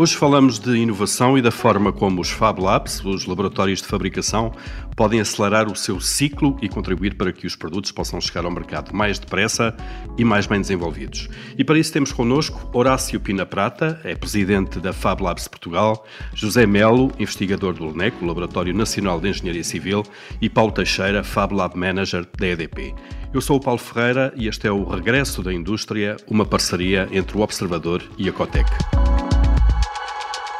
Hoje 0.00 0.14
falamos 0.14 0.60
de 0.60 0.76
inovação 0.76 1.36
e 1.36 1.42
da 1.42 1.50
forma 1.50 1.92
como 1.92 2.20
os 2.20 2.30
Fab 2.30 2.62
Labs, 2.62 3.04
os 3.04 3.26
laboratórios 3.26 3.82
de 3.82 3.88
fabricação, 3.88 4.52
podem 4.94 5.18
acelerar 5.18 5.66
o 5.66 5.74
seu 5.74 6.00
ciclo 6.00 6.56
e 6.62 6.68
contribuir 6.68 7.16
para 7.16 7.32
que 7.32 7.48
os 7.48 7.56
produtos 7.56 7.90
possam 7.90 8.20
chegar 8.20 8.44
ao 8.44 8.50
mercado 8.52 8.94
mais 8.94 9.18
depressa 9.18 9.76
e 10.16 10.24
mais 10.24 10.46
bem 10.46 10.60
desenvolvidos. 10.60 11.28
E 11.58 11.64
para 11.64 11.80
isso 11.80 11.92
temos 11.92 12.12
connosco 12.12 12.70
Horácio 12.72 13.18
Pina 13.18 13.44
Prata, 13.44 14.00
é 14.04 14.14
presidente 14.14 14.78
da 14.78 14.92
Fab 14.92 15.20
Labs 15.20 15.48
Portugal, 15.48 16.06
José 16.32 16.64
Melo, 16.64 17.10
investigador 17.18 17.74
do 17.74 17.86
LNEC, 17.86 18.22
o 18.22 18.26
Laboratório 18.26 18.72
Nacional 18.72 19.20
de 19.20 19.30
Engenharia 19.30 19.64
Civil, 19.64 20.04
e 20.40 20.48
Paulo 20.48 20.70
Teixeira, 20.70 21.24
Fab 21.24 21.52
Lab 21.52 21.76
Manager 21.76 22.24
da 22.38 22.46
EDP. 22.46 22.94
Eu 23.34 23.40
sou 23.40 23.56
o 23.56 23.60
Paulo 23.60 23.80
Ferreira 23.80 24.32
e 24.36 24.46
este 24.46 24.68
é 24.68 24.70
o 24.70 24.84
Regresso 24.84 25.42
da 25.42 25.52
Indústria, 25.52 26.16
uma 26.28 26.46
parceria 26.46 27.08
entre 27.10 27.36
o 27.36 27.40
Observador 27.40 28.00
e 28.16 28.28
a 28.28 28.32
Cotec. 28.32 28.70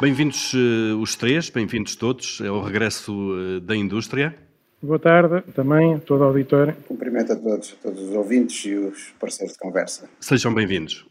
Bem-vindos 0.01 0.53
uh, 0.53 0.97
os 1.01 1.17
três, 1.17 1.49
bem-vindos 1.49 1.93
todos 1.97 2.41
ao 2.47 2.61
regresso 2.61 3.11
uh, 3.11 3.59
da 3.59 3.75
indústria. 3.75 4.33
Boa 4.81 4.97
tarde 4.97 5.41
também, 5.53 5.99
todo 5.99 6.21
o 6.21 6.23
auditório. 6.23 6.73
Cumprimento 6.87 7.33
a 7.33 7.35
todos, 7.35 7.73
todos 7.83 8.03
os 8.03 8.15
ouvintes 8.15 8.63
e 8.63 8.75
os 8.75 9.13
parceiros 9.19 9.55
de 9.55 9.59
conversa. 9.59 10.09
Sejam 10.21 10.53
bem-vindos. 10.53 11.05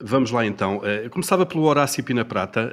Vamos 0.00 0.30
lá 0.30 0.46
então. 0.46 0.76
Uh, 0.76 1.10
começava 1.10 1.44
pelo 1.44 1.64
Horácio 1.64 2.04
Pina 2.04 2.24
Prata 2.24 2.72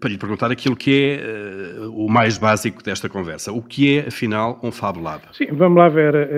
para 0.00 0.10
lhe 0.10 0.18
perguntar 0.18 0.50
aquilo 0.50 0.74
que 0.74 1.20
é 1.20 1.86
o 1.94 2.08
mais 2.08 2.36
básico 2.36 2.82
desta 2.82 3.08
conversa. 3.08 3.52
O 3.52 3.62
que 3.62 3.98
é, 3.98 4.08
afinal, 4.08 4.58
um 4.64 4.72
Fab 4.72 5.00
Lab? 5.00 5.22
Sim, 5.32 5.46
vamos 5.52 5.78
lá 5.78 5.88
ver. 5.88 6.28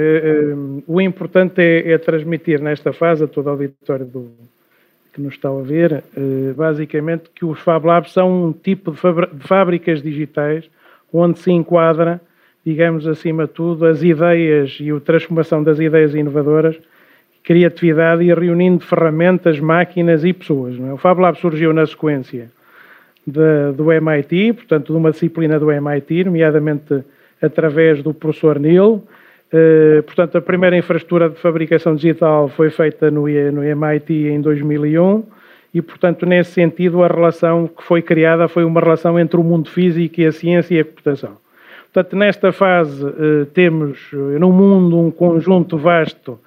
o 0.87 1.01
importante 1.01 1.63
é, 1.63 1.93
é 1.93 1.97
transmitir 1.97 2.61
nesta 2.61 2.93
fase 2.93 3.25
a 3.25 3.27
todo 3.27 3.47
o 3.47 3.51
auditório 3.51 4.05
do, 4.05 4.31
que 5.13 5.21
nos 5.21 5.35
está 5.35 5.49
a 5.49 5.63
ver, 5.63 6.05
eh, 6.17 6.53
basicamente 6.57 7.25
que 7.35 7.45
os 7.45 7.61
Fab 7.61 7.87
Labs 7.87 8.13
são 8.13 8.47
um 8.47 8.53
tipo 8.53 8.93
de 8.93 8.99
fábricas 9.41 10.03
digitais 10.03 10.69
onde 11.13 11.39
se 11.39 11.51
enquadra, 11.51 12.21
digamos 12.65 13.07
acima 13.07 13.47
de 13.47 13.53
tudo, 13.53 13.87
as 13.87 14.03
ideias 14.03 14.77
e 14.81 14.91
a 14.91 15.01
transformação 15.01 15.63
das 15.63 15.79
ideias 15.81 16.15
inovadoras, 16.15 16.79
criatividade 17.43 18.23
e 18.23 18.33
reunindo 18.33 18.85
ferramentas, 18.85 19.59
máquinas 19.59 20.25
e 20.25 20.33
pessoas. 20.33 20.79
É? 20.79 20.93
O 20.93 20.97
Fab 20.97 21.21
Lab 21.21 21.39
surgiu 21.39 21.73
na 21.73 21.87
sequência 21.87 22.51
de, 23.27 23.73
do 23.75 23.93
MIT, 23.93 24.53
portanto, 24.53 24.93
de 24.93 24.99
uma 24.99 25.11
disciplina 25.11 25.59
do 25.59 25.71
MIT, 25.71 26.25
nomeadamente 26.25 27.03
através 27.41 28.03
do 28.03 28.13
professor 28.13 28.59
Neil, 28.59 29.03
portanto, 30.07 30.39
a 30.39 30.41
primeira 30.41 30.77
infraestrutura 30.77 31.29
de 31.29 31.37
fabricação 31.37 31.95
digital 31.95 32.49
foi 32.49 32.71
feita 32.71 33.11
no, 33.11 33.23
no 33.23 33.65
MIT 33.65 34.29
em 34.29 34.41
2001 34.41 35.25
e, 35.73 35.81
portanto, 35.81 36.27
nesse 36.27 36.53
sentido, 36.53 37.03
a 37.03 37.07
relação 37.07 37.69
que 37.69 37.83
foi 37.83 38.03
criada 38.03 38.49
foi 38.49 38.65
uma 38.65 38.81
relação 38.81 39.19
entre 39.19 39.39
o 39.39 39.45
mundo 39.45 39.71
físico 39.71 40.21
e 40.21 40.27
a 40.27 40.33
ciência 40.33 40.75
e 40.75 40.81
a 40.81 40.85
computação. 40.85 41.37
Portanto, 41.93 42.17
nesta 42.17 42.53
fase, 42.53 43.05
uh, 43.05 43.47
temos 43.47 44.13
uh, 44.13 44.39
no 44.39 44.53
mundo 44.53 44.99
um 44.99 45.11
conjunto 45.11 45.77
vasto 45.77 46.39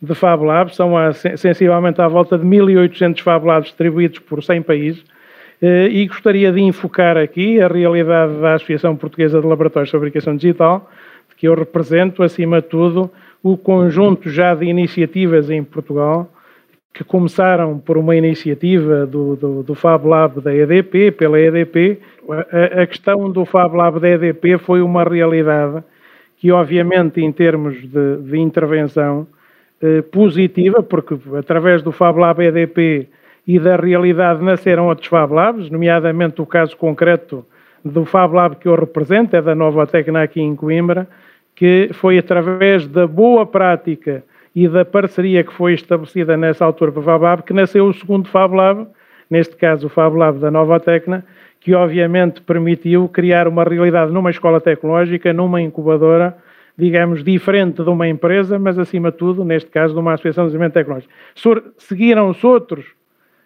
de 0.00 0.14
Fab 0.14 0.44
Labs, 0.44 0.76
são 0.76 0.92
sensivelmente 1.36 2.00
à 2.00 2.06
volta 2.06 2.38
de 2.38 2.44
1.800 2.44 3.20
Fab 3.20 3.44
Labs 3.44 3.68
distribuídos 3.68 4.20
por 4.20 4.42
100 4.42 4.62
países, 4.62 5.04
e 5.60 6.06
gostaria 6.06 6.52
de 6.52 6.60
enfocar 6.60 7.16
aqui 7.16 7.60
a 7.60 7.66
realidade 7.66 8.40
da 8.40 8.54
Associação 8.54 8.94
Portuguesa 8.94 9.40
de 9.40 9.46
Laboratórios 9.48 9.88
de 9.88 9.92
Fabricação 9.96 10.36
Digital, 10.36 10.88
que 11.38 11.46
eu 11.46 11.54
represento, 11.54 12.22
acima 12.22 12.60
de 12.60 12.68
tudo, 12.68 13.10
o 13.42 13.56
conjunto 13.56 14.28
já 14.28 14.54
de 14.54 14.66
iniciativas 14.66 15.48
em 15.48 15.62
Portugal, 15.62 16.30
que 16.92 17.04
começaram 17.04 17.78
por 17.78 17.96
uma 17.96 18.16
iniciativa 18.16 19.06
do, 19.06 19.36
do, 19.36 19.62
do 19.62 19.74
Fab 19.74 20.04
Lab 20.04 20.40
da 20.40 20.52
EDP, 20.52 21.12
pela 21.12 21.38
EDP. 21.38 22.00
A, 22.28 22.82
a, 22.82 22.86
questão 22.86 23.30
do 23.30 23.44
Fab 23.44 23.74
Lab 23.76 24.00
da 24.00 24.08
EDP 24.08 24.58
foi 24.58 24.82
uma 24.82 25.04
realidade 25.04 25.82
que, 26.38 26.50
obviamente, 26.50 27.20
em 27.20 27.30
termos 27.30 27.80
de, 27.88 28.16
de 28.16 28.38
intervenção 28.38 29.26
eh, 29.80 30.02
positiva, 30.02 30.82
porque 30.82 31.16
através 31.36 31.82
do 31.82 31.92
Fab 31.92 32.18
Lab 32.18 32.42
EDP 32.42 33.08
e 33.46 33.60
da 33.60 33.76
realidade 33.76 34.42
nasceram 34.42 34.88
outros 34.88 35.06
Fab 35.06 35.32
Labs, 35.32 35.70
nomeadamente 35.70 36.42
o 36.42 36.46
caso 36.46 36.76
concreto 36.76 37.46
do 37.84 38.04
Fab 38.04 38.34
Lab 38.34 38.56
que 38.56 38.66
eu 38.66 38.74
represento, 38.74 39.36
é 39.36 39.40
da 39.40 39.54
Nova 39.54 39.86
Tecna 39.86 40.22
aqui 40.22 40.40
em 40.40 40.56
Coimbra, 40.56 41.06
que 41.58 41.90
foi 41.92 42.16
através 42.16 42.86
da 42.86 43.04
boa 43.04 43.44
prática 43.44 44.22
e 44.54 44.68
da 44.68 44.84
parceria 44.84 45.42
que 45.42 45.52
foi 45.52 45.74
estabelecida 45.74 46.36
nessa 46.36 46.64
altura 46.64 46.92
para 46.92 47.00
o 47.00 47.02
Fab 47.02 47.20
Lab 47.20 47.42
que 47.42 47.52
nasceu 47.52 47.86
o 47.86 47.92
segundo 47.92 48.28
Fab 48.28 48.54
Lab, 48.54 48.86
neste 49.28 49.56
caso 49.56 49.88
o 49.88 49.90
Fab 49.90 50.16
Lab 50.16 50.38
da 50.38 50.52
Nova 50.52 50.78
Tecna, 50.78 51.24
que 51.58 51.74
obviamente 51.74 52.40
permitiu 52.42 53.08
criar 53.08 53.48
uma 53.48 53.64
realidade 53.64 54.12
numa 54.12 54.30
escola 54.30 54.60
tecnológica, 54.60 55.32
numa 55.32 55.60
incubadora, 55.60 56.38
digamos, 56.76 57.24
diferente 57.24 57.82
de 57.82 57.90
uma 57.90 58.06
empresa, 58.06 58.56
mas 58.56 58.78
acima 58.78 59.10
de 59.10 59.16
tudo, 59.16 59.44
neste 59.44 59.68
caso, 59.68 59.94
de 59.94 59.98
uma 59.98 60.12
associação 60.12 60.44
de 60.44 60.50
desenvolvimento 60.50 60.74
tecnológico. 60.74 61.12
Seguiram-se 61.76 62.46
outros 62.46 62.86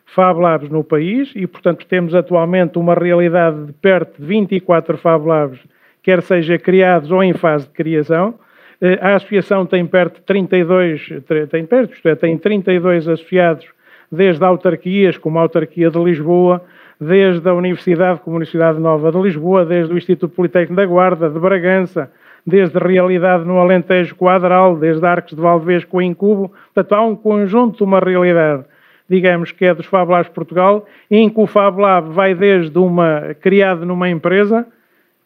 Fab 0.05 0.39
Labs 0.39 0.69
no 0.69 0.85
país 0.85 1.33
e, 1.35 1.47
portanto, 1.47 1.87
temos 1.87 2.15
atualmente 2.15 2.79
uma 2.79 2.93
realidade 2.93 3.65
de 3.65 3.73
perto 3.73 4.21
de 4.21 4.27
24 4.27 4.99
Fab 4.99 5.27
Labs 5.27 5.61
quer 6.03 6.23
seja 6.23 6.59
criados 6.59 7.11
ou 7.11 7.23
em 7.23 7.33
fase 7.33 7.67
de 7.67 7.73
criação. 7.73 8.35
Eh, 8.81 8.99
a 9.01 9.15
associação 9.15 9.65
tem 9.65 9.87
perto 9.87 10.17
de 10.17 10.23
32, 10.23 11.09
tem 11.51 11.65
perto, 11.65 11.95
isto 11.95 12.09
é, 12.09 12.15
tem 12.15 12.37
32 12.37 13.09
associados, 13.09 13.67
desde 14.11 14.45
autarquias, 14.45 15.17
como 15.17 15.39
a 15.39 15.43
autarquia 15.43 15.91
de 15.91 15.99
Lisboa, 15.99 16.63
desde 17.01 17.49
a 17.49 17.55
Universidade, 17.55 18.21
como 18.21 18.37
a 18.37 18.39
Universidade 18.39 18.79
Nova 18.79 19.11
de 19.11 19.19
Lisboa, 19.19 19.65
desde 19.65 19.93
o 19.93 19.97
Instituto 19.97 20.35
Politécnico 20.35 20.75
da 20.75 20.87
Guarda, 20.87 21.31
de 21.31 21.39
Bragança, 21.39 22.11
desde 22.47 22.79
Realidade 22.79 23.45
no 23.45 23.59
Alentejo 23.59 24.15
Quadral, 24.15 24.77
desde 24.77 25.05
Arcos 25.07 25.35
de 25.35 25.41
Valvez 25.41 25.85
com 25.85 26.03
Incubo. 26.03 26.53
Portanto, 26.75 26.93
há 26.93 27.03
um 27.03 27.17
conjunto, 27.17 27.85
uma 27.85 28.01
realidade, 28.01 28.65
digamos 29.09 29.53
que 29.53 29.65
é 29.65 29.75
dos 29.75 29.87
Fab 29.87 30.11
Labs 30.11 30.29
Portugal, 30.29 30.87
em 31.11 31.29
que 31.29 31.41
o 31.41 31.47
Fab 31.47 31.81
Lab 31.81 32.11
vai 32.11 32.35
desde 32.35 32.77
uma, 32.79 33.35
criado 33.41 33.87
numa 33.87 34.09
empresa, 34.09 34.67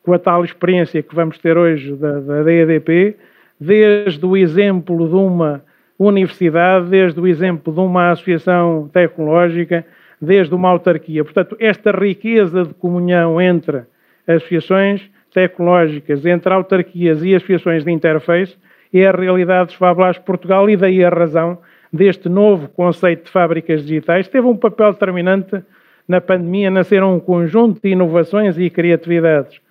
com 0.07 0.13
a 0.13 0.19
tal 0.21 0.45
experiência 0.45 1.03
que 1.03 1.17
vamos 1.17 1.37
ter 1.39 1.59
hoje 1.59 1.93
da, 1.97 2.21
da 2.21 2.45
desde 3.59 4.25
o 4.25 4.37
exemplo 4.37 5.09
de 5.09 5.17
uma 5.17 5.65
universidade, 5.99 6.87
desde 6.89 7.19
o 7.19 7.27
exemplo 7.27 7.75
de 7.75 7.81
uma 7.81 8.13
associação 8.13 8.89
tecnológica, 8.93 9.85
desde 10.23 10.55
uma 10.55 10.69
autarquia. 10.69 11.25
Portanto, 11.25 11.57
esta 11.59 11.91
riqueza 11.91 12.65
de 12.65 12.73
comunhão 12.75 13.41
entre 13.41 13.83
associações 14.29 15.03
tecnológicas, 15.35 16.25
entre 16.25 16.53
autarquias 16.53 17.25
e 17.25 17.35
associações 17.35 17.85
de 17.85 17.91
interface, 17.91 18.57
é 18.95 19.09
a 19.09 19.11
realidade 19.11 19.67
dos 19.67 19.75
Fablas 19.75 20.19
Portugal 20.19 20.71
e 20.71 20.77
daí 20.77 21.05
a 21.05 21.09
razão 21.09 21.59
deste 21.93 22.29
novo 22.29 22.69
conceito 22.69 23.25
de 23.25 23.31
fábricas 23.33 23.85
digitais. 23.85 24.29
Teve 24.29 24.47
um 24.47 24.57
papel 24.57 24.93
determinante 24.93 25.65
na 26.07 26.21
pandemia, 26.21 26.71
nasceram 26.71 27.13
um 27.17 27.19
conjunto 27.19 27.81
de 27.83 27.89
inovações 27.89 28.57
e 28.57 28.71
criatividades 28.71 29.66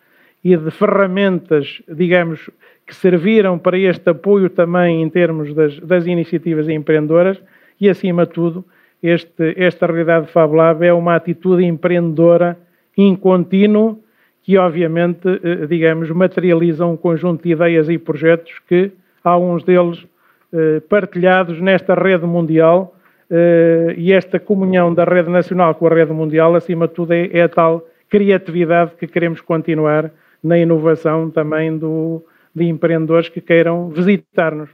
e 0.45 0.55
de 0.55 0.69
ferramentas, 0.69 1.81
digamos, 1.87 2.51
que 2.85 2.93
serviram 2.93 3.57
para 3.57 3.79
este 3.79 4.11
apoio 4.11 4.47
também 4.47 5.01
em 5.01 5.09
termos 5.09 5.51
das, 5.55 5.79
das 5.79 6.05
iniciativas 6.05 6.69
empreendedoras. 6.69 7.41
E, 7.81 7.89
acima 7.89 8.27
de 8.27 8.31
tudo, 8.31 8.63
este, 9.01 9.55
esta 9.57 9.87
realidade 9.87 10.27
de 10.27 10.31
Fab 10.31 10.53
é 10.85 10.93
uma 10.93 11.15
atitude 11.15 11.65
empreendedora 11.65 12.59
em 12.95 13.15
contínuo 13.15 13.99
que, 14.43 14.55
obviamente, 14.55 15.27
eh, 15.27 15.65
digamos, 15.65 16.11
materializa 16.11 16.85
um 16.85 16.95
conjunto 16.95 17.41
de 17.41 17.49
ideias 17.49 17.89
e 17.89 17.97
projetos 17.97 18.53
que, 18.69 18.91
alguns 19.23 19.63
deles 19.63 20.05
eh, 20.53 20.79
partilhados 20.87 21.59
nesta 21.59 21.95
rede 21.95 22.27
mundial, 22.27 22.95
eh, 23.31 23.95
e 23.97 24.13
esta 24.13 24.39
comunhão 24.39 24.93
da 24.93 25.05
rede 25.05 25.31
nacional 25.31 25.73
com 25.73 25.87
a 25.87 25.89
rede 25.89 26.13
mundial, 26.13 26.53
acima 26.53 26.87
de 26.87 26.93
tudo, 26.93 27.13
é, 27.13 27.29
é 27.33 27.41
a 27.41 27.49
tal 27.49 27.83
criatividade 28.07 28.91
que 28.99 29.07
queremos 29.07 29.41
continuar 29.41 30.11
na 30.45 30.59
inovação 30.59 31.31
também 31.31 31.75
do, 31.75 32.23
de 32.53 32.65
empreendedores 32.65 33.29
que 33.29 33.41
queiram 33.41 33.89
visitar-nos. 33.89 34.69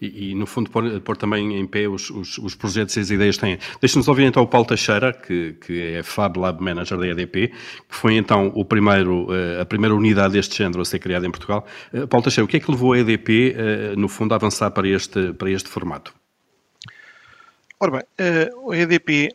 E, 0.00 0.30
e, 0.30 0.34
no 0.34 0.46
fundo, 0.46 0.70
pôr, 0.70 1.00
pôr, 1.00 1.16
também 1.16 1.58
em 1.58 1.66
pé 1.66 1.88
os, 1.88 2.10
os, 2.10 2.38
os 2.38 2.54
projetos 2.54 2.96
e 2.96 3.00
as 3.00 3.10
ideias 3.10 3.36
que 3.36 3.42
têm. 3.42 3.58
Deixa-nos 3.80 4.06
ouvir 4.08 4.24
então 4.24 4.42
o 4.42 4.46
Paulo 4.46 4.66
Teixeira, 4.66 5.12
que, 5.12 5.54
que 5.54 5.94
é 5.94 6.02
Fab 6.02 6.36
Lab 6.38 6.62
Manager 6.62 6.98
da 6.98 7.06
EDP, 7.06 7.48
que 7.48 7.94
foi 7.94 8.14
então 8.14 8.52
o 8.54 8.64
primeiro, 8.64 9.26
eh, 9.32 9.60
a 9.60 9.64
primeira 9.64 9.94
unidade 9.94 10.34
deste 10.34 10.56
género 10.56 10.80
a 10.82 10.84
ser 10.84 11.00
criada 11.00 11.26
em 11.26 11.30
Portugal. 11.30 11.66
Eh, 11.92 12.06
Paulo 12.06 12.22
Teixeira, 12.22 12.44
o 12.44 12.48
que 12.48 12.56
é 12.58 12.60
que 12.60 12.70
levou 12.70 12.92
a 12.92 12.98
EDP, 12.98 13.54
eh, 13.56 13.94
no 13.96 14.08
fundo, 14.08 14.32
a 14.32 14.36
avançar 14.36 14.70
para 14.70 14.86
este, 14.86 15.32
para 15.32 15.50
este 15.50 15.68
formato? 15.68 16.14
Ora 17.80 17.90
bem, 17.90 18.02
a 18.70 18.76
EDP 18.76 19.30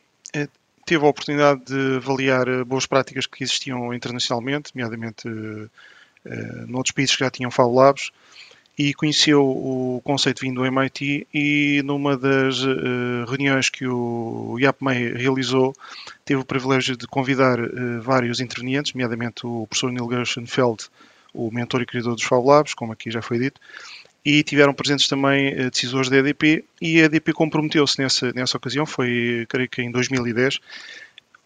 teve 0.87 1.05
a 1.05 1.09
oportunidade 1.09 1.65
de 1.65 1.97
avaliar 1.97 2.47
eh, 2.47 2.63
boas 2.63 2.85
práticas 2.85 3.27
que 3.27 3.43
existiam 3.43 3.93
internacionalmente, 3.93 4.71
nomeadamente 4.73 5.27
uh, 5.27 5.69
noutros 6.65 6.93
países 6.93 7.13
que 7.13 7.23
já 7.23 7.29
tinham 7.29 7.51
Fab 7.51 7.69
Labs, 7.69 8.11
e 8.79 8.93
conheceu 8.93 9.43
o 9.43 10.01
conceito 10.03 10.41
vindo 10.41 10.61
do 10.61 10.65
MIT 10.65 11.27
e 11.33 11.81
numa 11.83 12.15
das 12.15 12.63
uh, 12.63 13.25
reuniões 13.27 13.69
que 13.69 13.85
o 13.85 14.55
IAPMEI 14.59 15.13
realizou 15.13 15.75
teve 16.23 16.39
o 16.41 16.45
privilégio 16.45 16.95
de 16.95 17.05
convidar 17.05 17.59
uh, 17.59 18.01
vários 18.01 18.39
intervenientes, 18.39 18.93
nomeadamente 18.93 19.45
o 19.45 19.67
professor 19.67 19.91
Neil 19.91 20.09
Gershenfeld, 20.09 20.85
o 21.33 21.51
mentor 21.51 21.81
e 21.81 21.85
criador 21.85 22.15
dos 22.15 22.23
Fab 22.23 22.45
Labs, 22.45 22.73
como 22.73 22.93
aqui 22.93 23.11
já 23.11 23.21
foi 23.21 23.39
dito, 23.39 23.59
e 24.27 24.43
tiveram 24.43 24.73
presentes 24.73 25.07
também 25.07 25.53
uh, 25.53 25.71
decisores 25.71 26.09
da 26.09 26.17
EDP 26.17 26.65
e 26.81 26.99
a 26.99 27.05
EDP 27.05 27.31
comprometeu-se 27.31 27.97
nessa, 27.97 28.33
nessa 28.33 28.57
ocasião, 28.57 28.85
foi 28.85 29.45
creio 29.47 29.69
que 29.69 29.81
em 29.81 29.89
2010, 29.89 30.59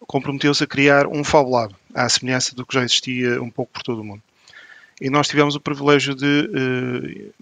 comprometeu-se 0.00 0.64
a 0.64 0.66
criar 0.66 1.06
um 1.06 1.22
Fab 1.22 1.48
Lab, 1.48 1.72
à 1.94 2.08
semelhança 2.08 2.56
do 2.56 2.66
que 2.66 2.74
já 2.74 2.82
existia 2.82 3.40
um 3.40 3.48
pouco 3.48 3.70
por 3.74 3.84
todo 3.84 4.00
o 4.00 4.04
mundo. 4.04 4.20
E 5.00 5.08
nós 5.08 5.28
tivemos 5.28 5.54
o 5.54 5.60
privilégio 5.60 6.12
de 6.12 6.26
uh, 6.26 7.32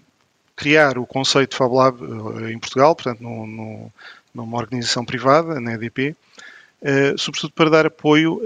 criar 0.55 0.99
o 0.99 1.07
conceito 1.07 1.55
Fab 1.55 1.73
Lab 1.73 2.03
uh, 2.03 2.47
em 2.47 2.59
Portugal, 2.59 2.95
portanto, 2.95 3.21
no, 3.21 3.47
no, 3.47 3.91
numa 4.35 4.59
organização 4.59 5.03
privada, 5.03 5.59
na 5.59 5.73
EDP, 5.73 6.15
sobretudo 7.17 7.53
para 7.53 7.69
dar 7.69 7.87
apoio 7.87 8.41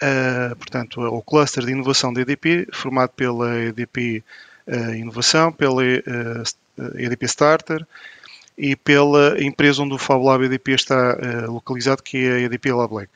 a, 0.00 0.54
portanto, 0.56 1.00
ao 1.00 1.22
cluster 1.22 1.64
de 1.64 1.72
inovação 1.72 2.12
da 2.12 2.20
EDP, 2.20 2.68
formado 2.72 3.10
pela 3.10 3.56
EDP 3.58 4.24
Inovação, 4.96 5.52
pela 5.52 5.82
EDP 5.84 7.24
Starter 7.26 7.86
e 8.56 8.76
pela 8.76 9.42
empresa 9.42 9.82
onde 9.82 9.94
o 9.94 9.98
Fab 9.98 10.22
Lab 10.22 10.44
EDP 10.44 10.72
está 10.72 11.16
localizado, 11.48 12.02
que 12.02 12.26
é 12.26 12.32
a 12.32 12.40
EDP 12.40 12.72
Lablec. 12.72 13.10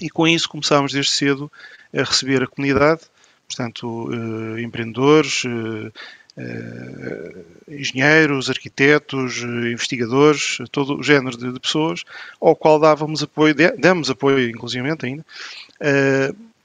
E 0.00 0.08
com 0.08 0.28
isso 0.28 0.48
começámos 0.48 0.92
desde 0.92 1.12
cedo 1.12 1.50
a 1.92 2.02
receber 2.02 2.42
a 2.42 2.46
comunidade 2.46 3.02
portanto, 3.50 4.08
eh, 4.12 4.62
empreendedores, 4.62 5.42
eh, 5.44 5.90
eh, 6.36 7.44
engenheiros, 7.68 8.48
arquitetos, 8.48 9.38
investigadores, 9.42 10.58
todo 10.70 10.98
o 10.98 11.02
género 11.02 11.36
de, 11.36 11.58
pessoas, 11.58 12.04
ao 12.40 12.54
qual 12.54 12.78
dávamos 12.78 13.22
apoio, 13.22 13.54
damos 13.76 14.08
apoio, 14.08 14.48
inclusive 14.48 14.88
ainda, 14.88 15.24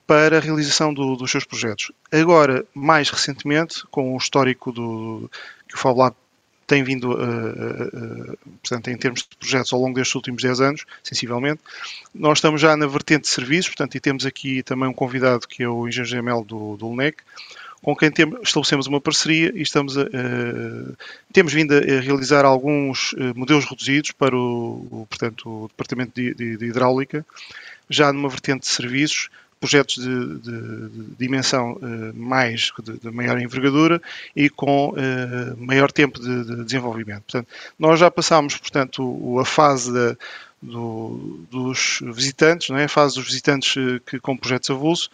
para 0.08 0.38
a 0.38 0.42
realização 0.42 0.94
do, 0.94 1.16
dos 1.16 1.32
seus 1.32 1.46
projetos. 1.46 1.92
Agora, 2.12 2.66
mais 2.74 3.10
recentemente, 3.10 3.84
com 3.90 4.14
o 4.14 4.18
histórico 4.18 4.72
do, 4.72 5.30
que 5.68 5.76
o 5.76 5.78
Fab 5.78 5.98
Lab 5.98 6.16
tem 6.68 6.84
vindo, 6.84 7.12
uh, 7.12 8.34
uh, 8.34 8.38
portanto, 8.62 8.90
em 8.90 8.98
termos 8.98 9.22
de 9.22 9.38
projetos 9.38 9.72
ao 9.72 9.80
longo 9.80 9.96
destes 9.96 10.16
últimos 10.16 10.42
10 10.42 10.62
anos, 10.62 10.86
sensivelmente. 11.04 11.62
Nós 12.14 12.40
estamos 12.40 12.60
já 12.60 12.76
na 12.76 12.88
vertente 12.88 13.24
de 13.24 13.28
serviços, 13.28 13.70
portanto, 13.70 13.96
e 13.96 14.00
temos 14.00 14.26
aqui 14.26 14.64
também 14.64 14.90
um 14.90 14.94
convidado 14.94 15.48
que 15.48 15.64
é 15.64 15.70
o 15.70 15.88
engenheiro 15.88 16.24
GML 16.24 16.44
do, 16.44 16.76
do 16.78 16.90
LNEC, 16.90 17.18
com 17.82 17.96
quem 17.96 18.10
temos, 18.10 18.40
estabelecemos 18.42 18.88
uma 18.88 19.00
parceria 19.00 19.52
e 19.54 19.62
estamos 19.62 19.96
a, 19.96 20.02
uh, 20.02 20.98
temos 21.32 21.54
vindo 21.54 21.76
a, 21.76 21.80
realizar 22.02 22.46
alguns 22.46 23.14
modelos 23.36 23.66
reduzidos 23.66 24.12
para 24.12 24.36
o, 24.36 24.88
o 24.90 25.08
portanto, 25.08 25.48
o 25.48 25.68
Departamento 25.68 26.14
de, 26.16 26.34
de, 26.34 26.58
de 26.58 26.66
Hidráulica, 26.66 27.24
já 27.88 28.12
numa 28.12 28.30
vertente 28.30 28.62
de 28.62 28.70
serviços, 28.70 29.30
projetos 29.66 29.96
de, 29.96 30.40
de, 30.40 30.90
de 30.90 31.16
dimensão 31.18 31.74
uh, 31.74 32.14
mais 32.16 32.72
de, 32.84 33.00
de, 33.00 33.10
maior 33.10 33.42
envergadura 33.42 34.00
e 34.36 34.48
com 34.48 34.90
uh, 34.90 34.96
maior 35.58 35.92
tempo 35.92 36.20
de, 36.20 36.64
desenvolvimento. 36.64 37.24
Portanto, 37.24 37.48
nós 37.80 38.00
já 38.00 38.12
passámos, 38.12 38.56
portanto, 38.58 39.40
a 39.40 39.44
fase 39.44 39.92
do, 40.62 41.40
dos 41.50 42.00
visitantes, 42.14 42.70
não 42.70 42.78
é? 42.78 42.84
a 42.84 42.90
fase 42.90 43.16
dos 43.16 43.26
visitantes 43.26 43.76
uh, 43.76 44.00
que, 44.06 44.20
com 44.20 44.38
projetos 44.38 44.70
avulso 44.70 45.10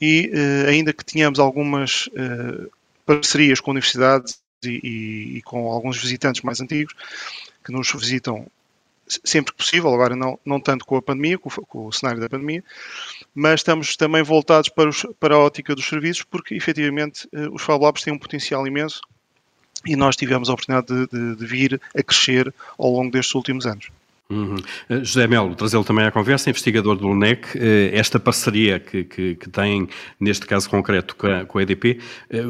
e 0.00 0.32
ainda 0.68 0.92
que 0.92 1.04
tenhamos 1.04 1.38
algumas 1.38 2.10
parcerias 3.06 3.60
com 3.60 3.70
universidades 3.70 4.38
e, 4.62 4.68
e, 4.68 5.38
e 5.38 5.42
com 5.42 5.70
alguns 5.70 6.02
visitantes 6.02 6.42
mais 6.42 6.60
antigos 6.60 6.92
que 7.64 7.72
nos 7.72 7.90
visitam 7.92 8.46
sempre 9.06 9.52
que 9.52 9.58
possível, 9.58 9.92
agora 9.92 10.16
não, 10.16 10.38
não 10.44 10.60
tanto 10.60 10.84
com 10.84 10.96
a 10.96 11.02
pandemia, 11.02 11.38
com, 11.38 11.50
com, 11.50 11.86
o 11.86 11.92
cenário 11.92 12.20
da 12.20 12.28
pandemia, 12.28 12.64
mas 13.34 13.60
estamos 13.60 13.96
também 13.96 14.22
voltados 14.22 14.68
para, 14.68 14.88
os, 14.88 15.06
para 15.20 15.34
a 15.34 15.38
ótica 15.38 15.74
dos 15.74 15.86
serviços, 15.86 16.22
porque 16.22 16.54
efetivamente 16.54 17.28
eh, 17.32 17.48
os 17.48 17.62
Fab 17.62 17.82
Labs 17.82 18.02
têm 18.02 18.12
um 18.12 18.18
potencial 18.18 18.66
imenso 18.66 19.00
e 19.86 19.96
nós 19.96 20.16
tivemos 20.16 20.48
a 20.48 20.54
oportunidade 20.54 20.86
de, 20.86 21.06
de, 21.06 21.36
de 21.36 21.46
vir 21.46 21.80
a 21.96 22.02
crescer 22.02 22.52
ao 22.78 22.90
longo 22.90 23.10
destes 23.10 23.34
últimos 23.34 23.66
anos. 23.66 23.90
Uhum. 24.30 24.56
Uh, 24.88 25.04
José 25.04 25.26
Melo, 25.26 25.54
trazê-lo 25.54 25.84
também 25.84 26.06
à 26.06 26.10
conversa, 26.10 26.48
investigador 26.48 26.96
do 26.96 27.08
LNEC, 27.08 27.58
uh, 27.58 27.60
esta 27.92 28.18
parceria 28.18 28.80
que, 28.80 29.04
que, 29.04 29.34
que, 29.34 29.50
tem, 29.50 29.86
neste 30.18 30.46
caso 30.46 30.68
concreto, 30.70 31.14
com 31.14 31.26
a, 31.26 31.44
com 31.44 31.58
a 31.58 31.62
EDP, 31.62 32.00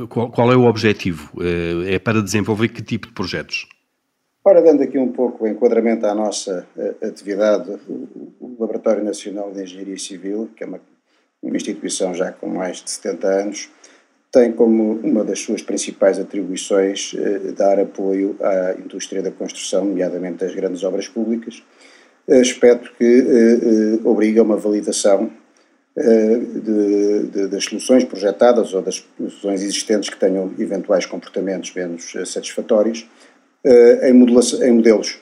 qual, 0.09 0.31
qual, 0.31 0.53
é 0.53 0.57
o 0.57 0.67
objetivo? 0.67 1.33
é 1.87 1.99
para 1.99 2.23
desenvolver 2.23 2.69
que 2.69 2.81
tipo 2.81 3.09
de 3.09 3.13
projetos? 3.13 3.67
Ora, 4.45 4.61
dando 4.61 4.83
aqui 4.83 4.99
um 4.99 5.11
pouco 5.25 5.45
o 5.45 5.49
enquadramento 5.49 6.07
à 6.07 6.15
nossa 6.15 6.67
uh, 6.77 7.07
atividade, 7.07 7.71
o, 7.89 8.57
Laboratório 8.59 9.03
Nacional 9.03 9.51
de 9.51 9.63
Engenharia 9.63 9.99
Civil, 9.99 10.51
que 10.57 10.63
é 10.63 10.67
uma, 10.67 10.81
uma, 11.43 11.57
instituição 11.57 12.15
já 12.15 12.31
com 12.31 12.47
mais 12.47 12.83
de 12.83 12.91
70 12.91 13.27
anos, 13.27 13.71
tem 14.31 14.53
como 14.53 14.93
uma 15.03 15.25
das 15.25 15.41
suas 15.41 15.61
principais 15.61 16.19
atribuições 16.19 17.15
uh, 17.15 17.53
dar 17.53 17.81
apoio 17.81 18.37
à 18.41 18.75
indústria 18.79 19.23
da 19.23 19.31
construção, 19.31 19.85
nomeadamente 19.85 20.39
das 20.45 20.55
grandes 20.55 20.85
obras 20.85 21.09
públicas, 21.09 21.63
aspecto 22.29 22.93
que 22.97 23.21
uh, 24.03 24.09
obriga 24.09 24.41
a 24.41 24.45
uma 24.45 24.57
validação 24.57 25.31
de, 25.97 27.29
de, 27.29 27.47
das 27.47 27.67
soluções 27.67 28.03
projetadas 28.03 28.75
ou 28.75 28.83
das 28.83 29.07
soluções 29.17 29.63
existentes 29.63 30.11
que 30.11 30.19
tenham 30.19 30.53
eventuais 30.59 31.07
comportamentos 31.07 31.73
menos 31.73 32.13
satisfatórios 32.27 33.07
eh, 33.07 33.34
em, 33.65 34.11
em 34.11 34.73
modelos. 34.73 35.19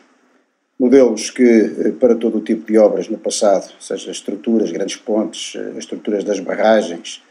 Modelos 0.82 1.30
que, 1.30 1.44
eh, 1.44 1.92
para 1.92 2.16
todo 2.16 2.38
o 2.38 2.40
tipo 2.40 2.66
de 2.66 2.76
obras 2.76 3.08
no 3.08 3.16
passado, 3.16 3.72
seja 3.78 4.10
estruturas, 4.10 4.72
grandes 4.72 4.96
pontes, 4.96 5.54
eh, 5.54 5.78
estruturas 5.78 6.24
das 6.24 6.40
barragens, 6.40 7.22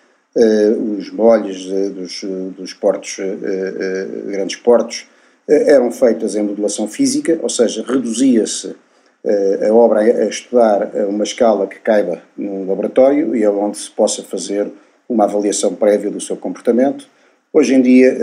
os 0.98 1.12
molhos 1.12 1.66
dos, 1.66 2.24
dos 2.56 2.74
portos, 2.74 3.18
grandes 4.28 4.56
portos, 4.56 5.06
eram 5.46 5.92
feitas 5.92 6.38
em 6.38 6.42
modulação 6.42 6.88
física, 6.88 7.38
ou 7.42 7.50
seja, 7.50 7.84
reduzia-se 7.86 8.74
a 9.69 9.74
obra 9.74 10.00
a 10.00 10.25
estudar 10.30 10.90
a 10.98 11.06
uma 11.06 11.25
escala 11.25 11.68
que 11.68 11.80
caiba 11.80 12.22
num 12.38 12.66
laboratório 12.66 13.36
e 13.36 13.46
onde 13.46 13.78
se 13.78 13.92
possa 13.92 14.24
fazer 14.24 14.72
uma 15.09 15.26
avaliação 15.26 15.76
prévia 15.76 16.09
do 16.09 16.21
seu 16.21 16.38
comportamento. 16.38 17.09
Hoje 17.52 17.76
em 17.76 17.81
dia 17.81 18.18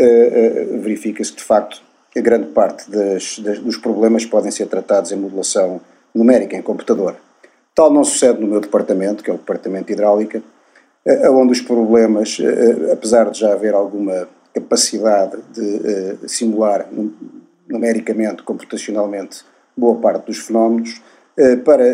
verifica-se 0.80 1.32
que, 1.32 1.40
de 1.40 1.44
facto, 1.44 1.82
que 2.10 2.20
grande 2.20 2.48
parte 2.48 2.90
das, 2.90 3.38
das, 3.38 3.58
dos 3.58 3.76
problemas 3.76 4.24
podem 4.24 4.50
ser 4.50 4.66
tratados 4.66 5.12
em 5.12 5.16
modulação 5.16 5.80
numérica, 6.14 6.56
em 6.56 6.62
computador. 6.62 7.16
Tal 7.74 7.92
não 7.92 8.02
sucede 8.02 8.40
no 8.40 8.48
meu 8.48 8.60
departamento, 8.60 9.22
que 9.22 9.30
é 9.30 9.34
o 9.34 9.38
Departamento 9.38 9.86
de 9.86 9.92
Hidráulica, 9.92 10.42
eh, 11.04 11.30
onde 11.30 11.52
os 11.52 11.60
problemas, 11.60 12.38
eh, 12.40 12.92
apesar 12.92 13.30
de 13.30 13.38
já 13.38 13.52
haver 13.52 13.72
alguma 13.72 14.28
capacidade 14.52 15.38
de 15.52 15.76
eh, 15.86 16.16
simular 16.26 16.88
numericamente, 17.68 18.42
computacionalmente, 18.42 19.44
boa 19.76 19.94
parte 19.96 20.26
dos 20.26 20.38
fenómenos, 20.38 21.00
para 21.64 21.84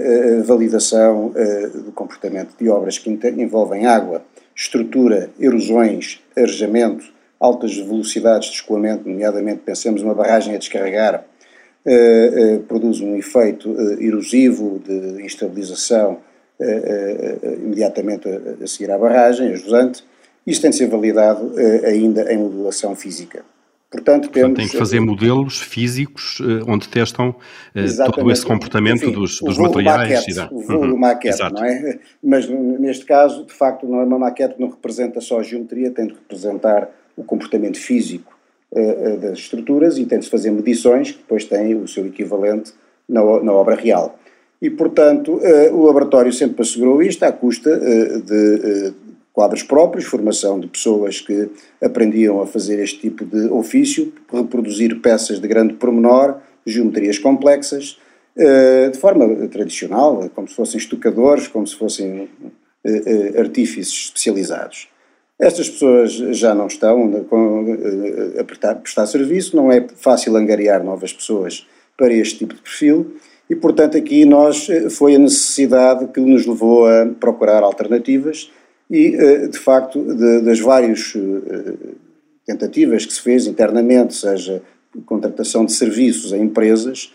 validação 0.43 1.31
do 1.85 1.93
comportamento 1.93 2.57
de 2.59 2.71
obras 2.71 2.97
que 2.97 3.11
envolvem 3.11 3.85
água, 3.85 4.23
estrutura, 4.57 5.29
erosões, 5.39 6.23
arejamento, 6.35 7.05
altas 7.39 7.77
velocidades 7.77 8.49
de 8.49 8.55
escoamento, 8.57 9.09
nomeadamente 9.09 9.63
pensemos 9.65 10.03
numa 10.03 10.15
barragem 10.15 10.55
a 10.55 10.59
descarregar, 10.59 11.25
eh, 11.87 12.33
eh, 12.35 12.59
produz 12.67 13.03
um 13.03 13.15
efeito 13.15 13.77
eh, 13.79 14.05
erosivo 14.07 14.79
de 14.79 15.23
instabilização 15.23 16.19
imediatamente 17.63 18.29
a, 18.29 18.67
seguir 18.67 18.89
à 18.91 18.97
barragem, 18.97 19.53
a 19.53 19.57
jusante. 19.57 20.05
Isto 20.47 20.63
tem 20.63 20.71
de 20.71 20.77
ser 20.77 20.87
validado 20.87 21.53
ainda 21.85 22.33
em 22.33 22.39
modulação 22.39 22.95
física. 22.95 23.45
Portanto, 23.91 24.31
temos, 24.31 24.57
tem 24.57 24.69
que 24.69 24.79
fazer 24.79 25.01
modelos 25.01 25.61
físicos 25.61 26.41
onde 26.67 26.89
testam 26.89 27.35
todo 28.15 28.31
esse 28.31 28.47
comportamento 28.47 29.03
Enfim, 29.03 29.13
dos, 29.13 29.41
dos 29.41 29.59
materiais. 29.59 30.25
Maquete, 30.27 30.55
o 30.55 30.61
vulgo 30.61 30.87
uhum, 30.87 30.97
maquete, 30.97 31.35
exato. 31.35 31.55
não 31.55 31.65
é? 31.65 31.99
Mas 32.23 32.49
neste 32.49 33.05
caso, 33.05 33.45
de 33.45 33.53
facto, 33.53 33.85
não 33.87 34.01
é 34.01 34.05
uma 34.05 34.19
maquete 34.19 34.55
que 34.55 34.61
não 34.61 34.71
representa 34.71 35.21
só 35.21 35.41
a 35.41 35.43
geometria, 35.43 35.91
tem 35.91 36.07
de 36.07 36.15
representar 36.15 36.89
o 37.17 37.25
comportamento 37.25 37.79
físico 37.79 38.37
uh, 38.73 39.17
das 39.19 39.39
estruturas 39.39 39.99
e 39.99 40.05
tem-se 40.05 40.29
fazer 40.29 40.51
medições 40.51 41.13
que 41.13 41.19
depois 41.19 41.45
têm 41.45 41.75
o 41.75 41.87
seu 41.87 42.07
equivalente 42.07 42.73
na, 43.09 43.21
na 43.43 43.53
obra 43.53 43.75
real. 43.75 44.19
E, 44.61 44.71
portanto, 44.71 45.35
uh, 45.35 45.75
o 45.75 45.87
laboratório 45.87 46.33
sempre 46.33 46.63
assegurou 46.63 47.03
isto 47.03 47.23
à 47.23 47.33
custa 47.33 47.79
de 48.21 48.95
quadros 49.33 49.63
próprios, 49.63 50.05
formação 50.05 50.61
de 50.61 50.69
pessoas 50.69 51.21
que 51.21 51.51
aprendiam 51.83 52.41
a 52.41 52.47
fazer 52.47 52.79
este 52.79 53.01
tipo 53.01 53.25
de 53.25 53.47
ofício, 53.49 54.13
reproduzir 54.33 55.01
peças 55.01 55.41
de 55.41 55.49
grande 55.49 55.75
pormenor, 55.75 56.37
geometrias 56.65 57.19
complexas, 57.19 57.99
de 58.93 58.97
forma 58.99 59.49
tradicional, 59.49 60.31
como 60.35 60.47
se 60.49 60.55
fossem 60.55 60.79
estucadores, 60.79 61.49
como 61.49 61.67
se 61.67 61.75
fossem 61.77 62.29
artífices 63.37 63.93
especializados. 64.05 64.89
Estas 65.45 65.69
pessoas 65.69 66.11
já 66.11 66.55
não 66.55 66.69
estão 66.69 67.13
a 68.41 68.45
prestar 68.45 69.07
serviço, 69.07 69.55
não 69.55 69.71
é 69.71 69.87
fácil 69.95 70.35
angariar 70.37 70.83
novas 70.83 71.13
pessoas 71.13 71.67
para 71.99 72.15
este 72.15 72.39
tipo 72.39 72.55
de 72.55 72.63
perfil 72.63 73.17
e, 73.51 73.55
portanto, 73.55 73.95
aqui 73.99 74.25
nós 74.25 74.67
foi 74.93 75.17
a 75.17 75.19
necessidade 75.19 76.07
que 76.07 76.19
nos 76.19 76.47
levou 76.47 76.87
a 76.87 77.05
procurar 77.21 77.63
alternativas 77.63 78.51
e, 78.91 79.49
de 79.49 79.59
facto, 79.59 80.03
de, 80.03 80.41
das 80.41 80.61
várias 80.61 81.13
tentativas 82.47 83.05
que 83.05 83.13
se 83.13 83.21
fez 83.21 83.47
internamente, 83.47 84.15
seja 84.15 84.63
contratação 85.05 85.67
de 85.67 85.73
serviços 85.73 86.33
a 86.33 86.39
empresas, 86.39 87.13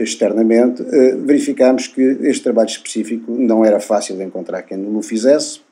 externamente, 0.00 0.80
verificámos 1.24 1.88
que 1.88 2.18
este 2.22 2.44
trabalho 2.44 2.68
específico 2.68 3.32
não 3.32 3.64
era 3.64 3.80
fácil 3.80 4.16
de 4.16 4.22
encontrar 4.22 4.62
quem 4.62 4.78
o 4.94 5.02
fizesse, 5.02 5.66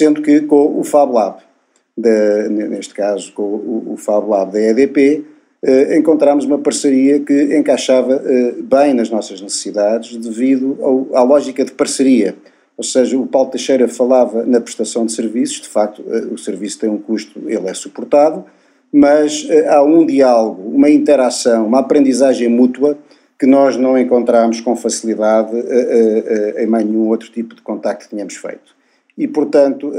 sendo 0.00 0.22
que 0.22 0.40
com 0.42 0.78
o 0.78 0.82
Fab 0.82 1.12
Lab, 1.12 1.40
de, 1.96 2.48
neste 2.48 2.94
caso 2.94 3.32
com 3.32 3.42
o, 3.42 3.92
o 3.92 3.96
Fab 3.96 4.28
Lab 4.28 4.52
da 4.52 4.60
EDP, 4.60 5.24
uh, 5.62 5.94
encontramos 5.94 6.44
uma 6.44 6.58
parceria 6.58 7.20
que 7.20 7.56
encaixava 7.56 8.22
bem 8.62 8.94
nas 8.94 9.10
nossas 9.10 9.40
necessidades 9.40 10.16
devido 10.16 10.78
ao, 10.80 11.06
à 11.14 11.22
lógica 11.22 11.64
de 11.64 11.72
parceria. 11.72 12.34
Ou 12.76 12.84
seja, 12.84 13.18
o 13.18 13.26
Paulo 13.26 13.50
Teixeira 13.50 13.86
falava 13.86 14.44
na 14.46 14.60
prestação 14.60 15.04
de 15.04 15.12
serviços, 15.12 15.60
de 15.60 15.68
facto, 15.68 16.02
o 16.32 16.38
serviço 16.38 16.78
tem 16.78 16.88
um 16.88 16.96
custo, 16.96 17.38
ele 17.46 17.68
é 17.68 17.74
suportado, 17.74 18.42
mas 18.90 19.46
há 19.68 19.82
um 19.82 20.06
diálogo, 20.06 20.62
uma 20.74 20.88
interação, 20.88 21.66
uma 21.66 21.80
aprendizagem 21.80 22.48
mútua 22.48 22.96
que 23.40 23.46
nós 23.46 23.74
não 23.78 23.98
encontramos 23.98 24.60
com 24.60 24.76
facilidade 24.76 25.56
uh, 25.56 25.58
uh, 25.58 26.58
em 26.58 26.66
nenhum 26.66 27.08
outro 27.08 27.30
tipo 27.30 27.54
de 27.54 27.62
contacto 27.62 28.04
que 28.04 28.10
tínhamos 28.10 28.36
feito. 28.36 28.76
E, 29.16 29.28
portanto, 29.28 29.92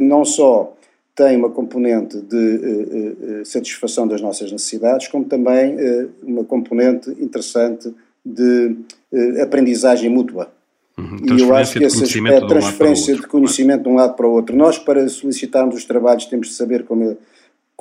não 0.00 0.24
só 0.24 0.74
tem 1.14 1.36
uma 1.36 1.50
componente 1.50 2.18
de 2.20 3.44
satisfação 3.44 4.08
das 4.08 4.20
nossas 4.20 4.50
necessidades, 4.50 5.08
como 5.08 5.24
também 5.24 5.76
uma 6.22 6.44
componente 6.44 7.10
interessante 7.20 7.92
de 8.24 8.76
aprendizagem 9.42 10.08
mútua. 10.08 10.50
Uhum. 10.96 11.36
E 11.36 11.42
eu 11.42 11.54
acho 11.54 11.78
que 11.78 11.84
esse 11.84 12.02
aspecto, 12.02 12.46
transferência 12.46 13.14
de 13.14 13.26
conhecimento 13.26 13.82
de 13.82 13.88
um 13.88 13.94
lado 13.94 14.14
para 14.14 14.26
o 14.26 14.30
outro. 14.30 14.56
Nós, 14.56 14.78
para 14.78 15.08
solicitarmos 15.08 15.74
os 15.74 15.84
trabalhos, 15.84 16.26
temos 16.26 16.48
de 16.48 16.54
saber 16.54 16.84
como 16.84 17.16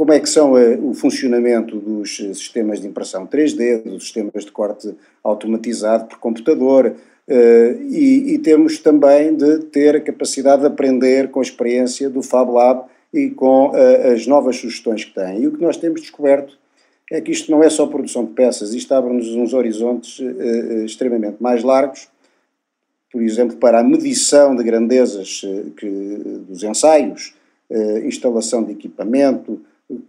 como 0.02 0.14
é 0.14 0.20
que 0.20 0.30
são 0.30 0.58
eh, 0.58 0.80
o 0.82 0.96
funcionamento 0.96 1.78
dos 1.78 2.18
sistemas 2.18 2.82
de 2.82 2.88
impressão 2.88 3.28
3D, 3.28 3.84
dos 3.84 4.04
sistemas 4.04 4.44
de 4.44 4.52
corte 4.52 4.96
automatizado 5.24 6.06
por 6.06 6.18
computador, 6.18 6.88
eh, 6.88 6.94
e, 7.28 8.34
e, 8.34 8.38
temos 8.40 8.80
também 8.80 9.36
de 9.36 9.60
ter 9.66 9.96
a 9.96 10.02
capacidade 10.02 10.62
de 10.62 10.68
aprender 10.68 11.30
com 11.30 11.40
a 11.40 11.44
experiência 11.44 12.10
do 12.10 12.22
Fab 12.22 12.52
Lab 12.52 12.86
e 13.14 13.30
com 13.30 13.72
eh, 13.76 14.14
as 14.14 14.26
novas 14.28 14.58
sugestões 14.58 15.06
que 15.06 15.14
tem. 15.14 15.42
E 15.42 15.48
o 15.48 15.52
que 15.52 15.62
nós 15.62 15.78
temos 15.78 16.02
descoberto 16.02 16.58
é 17.12 17.22
que 17.22 17.32
isto 17.32 17.52
não 17.52 17.64
é 17.64 17.70
só 17.70 17.86
produção 17.86 18.26
de 18.26 18.32
peças, 18.32 18.74
isto 18.74 18.94
abre-nos 18.94 19.28
uns 19.30 19.54
horizontes 19.54 20.22
extremamente 20.86 21.38
mais 21.42 21.62
largos, 21.62 22.08
por 23.12 23.22
exemplo, 23.22 23.58
para 23.58 23.80
a 23.80 23.84
medição 23.84 24.56
de 24.56 24.64
grandezas 24.64 25.42
que, 25.76 25.90
dos 26.48 26.64
ensaios, 26.64 27.34
instalação 28.06 28.64
de 28.64 28.72
equipamento, 28.72 29.60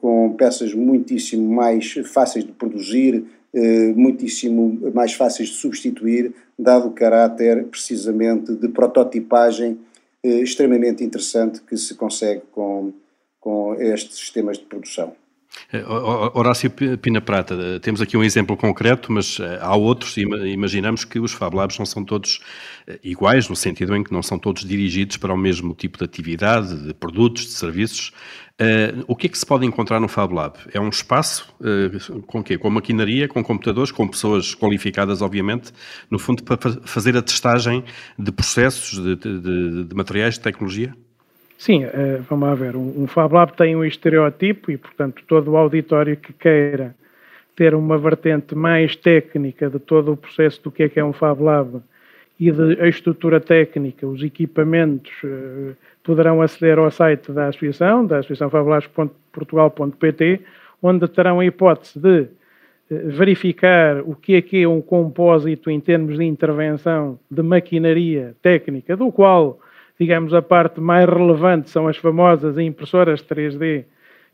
com 0.01 0.35
peças 0.35 0.75
muitíssimo 0.75 1.53
mais 1.53 1.93
fáceis 2.05 2.45
de 2.45 2.53
produzir, 2.53 3.25
eh, 3.55 3.93
muitíssimo 3.95 4.91
mais 4.95 5.13
fáceis 5.15 5.49
de 5.49 5.55
substituir, 5.57 6.33
dado 6.59 6.89
o 6.89 6.93
caráter 6.93 7.65
precisamente 7.65 8.55
de 8.55 8.69
prototipagem 8.69 9.79
eh, 10.23 10.41
extremamente 10.41 11.05
interessante 11.05 11.61
que 11.61 11.77
se 11.77 11.95
consegue 11.95 12.43
com, 12.53 12.93
com 13.41 13.75
estes 13.75 14.17
sistemas 14.17 14.59
de 14.59 14.65
produção. 14.65 15.22
Eh, 15.73 15.85
Horácio 16.35 16.71
Pina 16.71 17.21
Prata, 17.21 17.81
temos 17.81 18.01
aqui 18.01 18.17
um 18.17 18.25
exemplo 18.25 18.57
concreto, 18.57 19.13
mas 19.13 19.39
há 19.61 19.75
outros, 19.75 20.17
e 20.17 20.23
imaginamos 20.23 21.05
que 21.05 21.19
os 21.19 21.33
Fab 21.33 21.55
Labs 21.55 21.79
não 21.79 21.87
são 21.87 22.05
todos 22.05 22.41
iguais, 23.03 23.49
no 23.49 23.57
sentido 23.57 23.95
em 23.97 24.03
que 24.03 24.13
não 24.13 24.23
são 24.23 24.39
todos 24.39 24.65
dirigidos 24.65 25.17
para 25.17 25.33
o 25.33 25.37
mesmo 25.37 25.75
tipo 25.75 25.99
de 25.99 26.05
atividade, 26.05 26.87
de 26.87 26.95
produtos, 26.95 27.45
de 27.45 27.53
serviços. 27.53 28.13
O 29.07 29.17
que 29.17 29.27
é 29.27 29.31
que 29.31 29.39
se 29.39 29.47
pode 29.47 29.67
encontrar 29.67 29.99
no 29.99 30.09
Fab 30.09 30.33
Lab? 30.33 30.57
É 30.73 30.81
um 30.81 30.89
espaço 30.89 31.53
com 32.27 32.43
quê? 32.43 32.59
Com 32.59 32.71
maquinaria, 32.71 33.27
com 33.29 33.43
computadores, 33.43 33.91
com 33.91 34.07
pessoas 34.07 34.55
qualificadas, 34.55 35.23
obviamente, 35.23 35.73
no 36.11 36.19
fundo 36.19 36.43
para 36.43 36.59
fazer 36.85 37.17
a 37.17 37.23
testagem 37.23 37.85
de 38.19 38.33
processos, 38.33 39.03
de, 39.03 39.17
de, 39.17 39.85
de 39.85 39.95
materiais, 39.95 40.35
de 40.35 40.41
tecnologia? 40.41 40.95
Sim, 41.63 41.85
uh, 41.85 42.21
vamos 42.29 42.49
lá 42.49 42.57
ver. 42.57 42.75
Um, 42.75 43.07
Fab 43.07 43.33
Lab 43.33 43.53
tem 43.53 43.77
um 43.77 43.85
estereotipo 43.85 44.73
e, 44.73 44.77
portanto, 44.77 45.23
todo 45.29 45.53
o 45.53 45.57
auditório 45.57 46.17
que 46.17 46.33
queira 46.33 46.93
ter 47.55 47.73
uma 47.73 47.97
vertente 47.97 48.53
mais 48.57 48.97
técnica 48.97 49.71
de 49.71 49.79
todo 49.79 50.11
o 50.11 50.17
processo 50.17 50.61
do 50.61 50.73
que 50.73 50.83
é 50.83 50.89
que 50.89 50.99
é 50.99 51.05
um 51.05 51.13
Fab 51.13 51.41
Lab 51.41 51.81
e 52.41 52.51
de 52.51 52.83
a 52.83 52.89
estrutura 52.89 53.39
técnica, 53.39 54.05
os 54.05 54.25
equipamentos, 54.25 55.13
uh, 55.23 55.77
poderão 56.03 56.43
aceder 56.43 56.81
ao 56.81 56.91
site 56.91 57.31
da 57.31 57.47
Associação, 57.47 58.05
da 58.05 58.19
Associação 58.19 58.51
Fabulares.portugal.pt, 58.51 60.41
onde 60.83 61.07
terão 61.07 61.39
a 61.39 61.47
hipótese 61.47 61.97
de 61.97 62.23
uh, 62.23 62.29
verificar 63.11 64.01
o 64.01 64.17
que 64.17 64.35
é 64.35 64.43
que 64.43 64.65
é 64.65 64.69
um 64.69 64.81
compósito 64.81 65.71
em 65.71 65.79
termos 65.79 66.19
de 66.19 66.25
intervenção 66.25 67.21
de 67.31 67.41
maquinaria 67.41 68.35
técnica, 68.43 68.97
do 68.97 69.13
qual, 69.13 69.61
digamos, 69.99 70.35
a 70.35 70.43
parte 70.43 70.81
mais 70.81 71.09
relevante 71.09 71.71
são 71.71 71.87
as 71.89 71.97
famosas 71.97 72.59
impressoras 72.59 73.23
3D, 73.23 73.85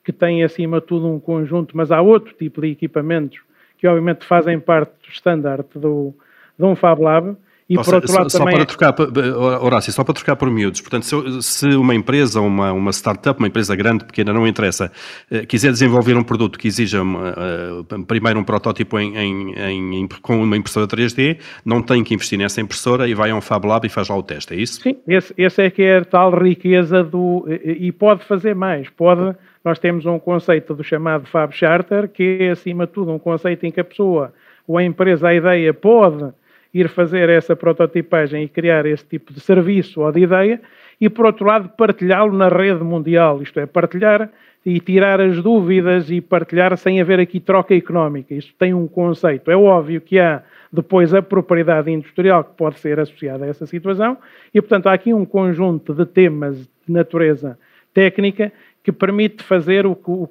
que 0.05 0.13
têm 0.13 0.43
acima 0.43 0.81
de 0.81 0.87
tudo 0.87 1.07
um 1.07 1.21
conjunto, 1.21 1.77
mas 1.77 1.93
há 1.93 2.01
outro 2.01 2.35
tipo 2.35 2.61
de 2.61 2.69
equipamentos 2.69 3.41
que 3.77 3.87
obviamente 3.87 4.25
fazem 4.25 4.59
parte 4.59 4.91
do 5.03 5.11
standard 5.11 5.67
do, 5.75 6.15
de 6.59 6.65
um 6.65 6.75
Fab 6.75 7.01
Lab, 7.01 7.37
e 7.69 7.77
por 7.77 7.95
outro 7.95 8.13
lado 8.13 8.31
só, 8.31 8.39
também... 8.39 8.53
Só 8.53 8.65
para 8.65 8.67
trocar, 8.67 9.63
Horácio, 9.63 9.93
só 9.93 10.03
para 10.03 10.15
trocar 10.15 10.37
por 10.37 10.51
miúdos, 10.51 10.81
portanto, 10.81 11.05
se, 11.05 11.43
se 11.43 11.67
uma 11.77 11.95
empresa, 11.95 12.41
uma, 12.41 12.73
uma 12.73 12.91
startup, 12.93 13.39
uma 13.39 13.49
empresa 13.49 13.77
grande, 13.77 14.05
pequena, 14.05 14.33
não 14.33 14.47
interessa, 14.47 14.91
eh, 15.31 15.45
quiser 15.45 15.71
desenvolver 15.71 16.17
um 16.17 16.23
produto 16.23 16.59
que 16.59 16.67
exija 16.67 17.03
uh, 17.03 18.05
primeiro 18.07 18.41
um 18.41 18.45
protótipo 18.45 18.99
em, 18.99 19.17
em, 19.17 19.53
em, 19.95 20.09
com 20.23 20.43
uma 20.43 20.57
impressora 20.57 20.87
3D, 20.87 21.39
não 21.63 21.83
tem 21.83 22.03
que 22.03 22.15
investir 22.15 22.39
nessa 22.39 22.61
impressora 22.61 23.07
e 23.07 23.13
vai 23.13 23.31
a 23.31 23.37
um 23.37 23.41
Fab 23.41 23.67
Lab 23.67 23.87
e 23.87 23.91
faz 23.91 24.09
lá 24.09 24.17
o 24.17 24.23
teste, 24.23 24.55
é 24.55 24.57
isso? 24.57 24.81
Sim, 24.81 24.97
esse, 25.07 25.35
esse 25.37 25.63
é 25.63 25.71
que 25.71 25.83
é 25.83 25.99
a 25.99 26.05
tal 26.05 26.31
riqueza 26.31 27.05
do... 27.05 27.45
e 27.49 27.93
pode 27.93 28.25
fazer 28.25 28.55
mais, 28.55 28.89
pode... 28.89 29.37
Nós 29.65 29.79
temos 29.79 30.07
um 30.07 30.19
conceito 30.19 30.73
do 30.73 30.83
chamado 30.83 31.27
Fab 31.27 31.53
Charter, 31.53 32.09
que 32.09 32.39
é, 32.41 32.51
acima 32.53 32.87
de 32.87 32.93
tudo, 32.93 33.13
um 33.13 33.19
conceito 33.19 33.67
em 33.67 33.71
que 33.71 33.81
a 33.81 33.85
pessoa 33.85 34.33
ou 34.67 34.79
a 34.79 34.85
empresa, 34.85 35.29
a 35.29 35.35
ideia, 35.35 35.75
pode 35.75 36.33
ir 36.73 36.89
fazer 36.89 37.29
essa 37.29 37.57
prototipagem 37.57 38.45
e 38.45 38.49
criar 38.49 38.87
esse 38.87 39.05
tipo 39.05 39.33
de 39.33 39.41
serviço 39.41 40.01
ou 40.01 40.13
de 40.13 40.21
ideia, 40.21 40.61
e 41.01 41.09
por 41.09 41.27
outro 41.27 41.47
lado 41.47 41.69
partilhá-lo 41.71 42.37
na 42.37 42.49
rede 42.49 42.83
mundial, 42.83 43.41
isto 43.43 43.59
é, 43.61 43.67
partilhar 43.67 44.31
e 44.67 44.81
tirar 44.81 45.21
as 45.21 45.43
dúvidas 45.43 46.11
e 46.11 46.21
partilhar 46.21 46.77
sem 46.77 47.01
haver 47.01 47.21
aqui 47.21 47.41
troca 47.41 47.75
económica. 47.75 48.35
Isto 48.35 48.53
tem 48.59 48.75
um 48.75 48.87
conceito. 48.87 49.51
É 49.51 49.57
óbvio 49.57 50.01
que 50.01 50.19
há 50.19 50.43
depois 50.71 51.15
a 51.15 51.23
propriedade 51.23 51.91
industrial 51.91 52.45
que 52.45 52.55
pode 52.55 52.79
ser 52.79 53.01
associada 53.01 53.45
a 53.45 53.49
essa 53.49 53.67
situação, 53.67 54.19
e 54.53 54.61
portanto 54.61 54.89
há 54.89 54.93
aqui 54.93 55.15
um 55.15 55.25
conjunto 55.25 55.95
de 55.95 56.05
temas 56.05 56.59
de 56.59 56.93
natureza 56.93 57.59
técnica 57.95 58.53
que 58.83 58.93
permite 58.93 59.43
fazer 59.43 59.87
o, 59.87 59.93
o, 60.07 60.29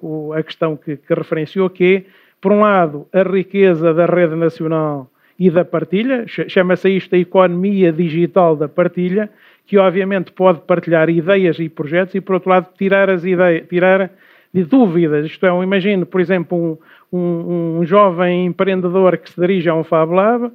o, 0.00 0.32
a 0.32 0.42
questão 0.42 0.76
que, 0.76 0.96
que 0.96 1.14
referenciou, 1.14 1.68
que 1.68 1.96
é, 1.96 2.04
por 2.40 2.52
um 2.52 2.60
lado, 2.60 3.06
a 3.12 3.22
riqueza 3.22 3.92
da 3.92 4.06
rede 4.06 4.34
nacional 4.34 5.10
e 5.40 5.48
da 5.48 5.64
partilha, 5.64 6.26
chama-se 6.26 6.90
isto 6.90 7.14
a 7.14 7.18
economia 7.18 7.90
digital 7.90 8.54
da 8.54 8.68
partilha, 8.68 9.30
que 9.66 9.78
obviamente 9.78 10.30
pode 10.32 10.60
partilhar 10.60 11.08
ideias 11.08 11.58
e 11.58 11.66
projetos 11.66 12.14
e, 12.14 12.20
por 12.20 12.34
outro 12.34 12.50
lado, 12.50 12.68
tirar 12.76 13.08
as 13.08 13.24
ideias, 13.24 13.66
tirar 13.66 14.10
de 14.52 14.64
dúvidas. 14.64 15.24
Isto 15.24 15.46
é, 15.46 15.62
imagino, 15.62 16.04
por 16.04 16.20
exemplo, 16.20 16.78
um, 17.10 17.18
um, 17.18 17.78
um 17.78 17.86
jovem 17.86 18.44
empreendedor 18.44 19.16
que 19.16 19.30
se 19.30 19.40
dirige 19.40 19.70
a 19.70 19.74
um 19.74 19.82
Fab 19.82 20.12
Lab, 20.12 20.52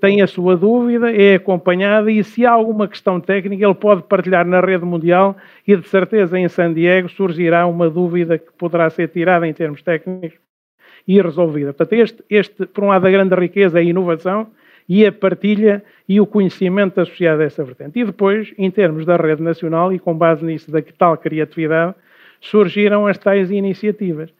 tem 0.00 0.20
a 0.20 0.26
sua 0.26 0.56
dúvida, 0.56 1.12
é 1.12 1.36
acompanhado 1.36 2.10
e 2.10 2.24
se 2.24 2.44
há 2.44 2.50
alguma 2.50 2.88
questão 2.88 3.20
técnica 3.20 3.64
ele 3.64 3.74
pode 3.74 4.02
partilhar 4.02 4.44
na 4.44 4.60
rede 4.60 4.84
mundial 4.84 5.36
e 5.66 5.76
de 5.76 5.88
certeza 5.88 6.36
em 6.36 6.48
San 6.48 6.74
Diego 6.74 7.08
surgirá 7.08 7.66
uma 7.66 7.88
dúvida 7.88 8.36
que 8.36 8.52
poderá 8.58 8.90
ser 8.90 9.08
tirada 9.08 9.46
em 9.46 9.54
termos 9.54 9.80
técnicos 9.80 10.38
e 11.06 11.20
resolvida. 11.20 11.72
Portanto, 11.72 12.00
este, 12.00 12.24
este, 12.28 12.66
por 12.66 12.84
um 12.84 12.88
lado, 12.88 13.06
a 13.06 13.10
grande 13.10 13.34
riqueza 13.34 13.78
é 13.78 13.82
a 13.82 13.84
inovação 13.84 14.48
e 14.88 15.06
a 15.06 15.12
partilha 15.12 15.82
e 16.08 16.20
o 16.20 16.26
conhecimento 16.26 17.00
associado 17.00 17.42
a 17.42 17.44
essa 17.44 17.64
vertente. 17.64 17.98
E 17.98 18.04
depois, 18.04 18.52
em 18.58 18.70
termos 18.70 19.04
da 19.04 19.16
rede 19.16 19.42
nacional, 19.42 19.92
e 19.92 19.98
com 19.98 20.14
base 20.14 20.44
nisso 20.44 20.70
da 20.70 20.82
tal 20.96 21.16
criatividade, 21.16 21.94
surgiram 22.40 23.06
as 23.06 23.18
tais 23.18 23.50
iniciativas. 23.50 24.30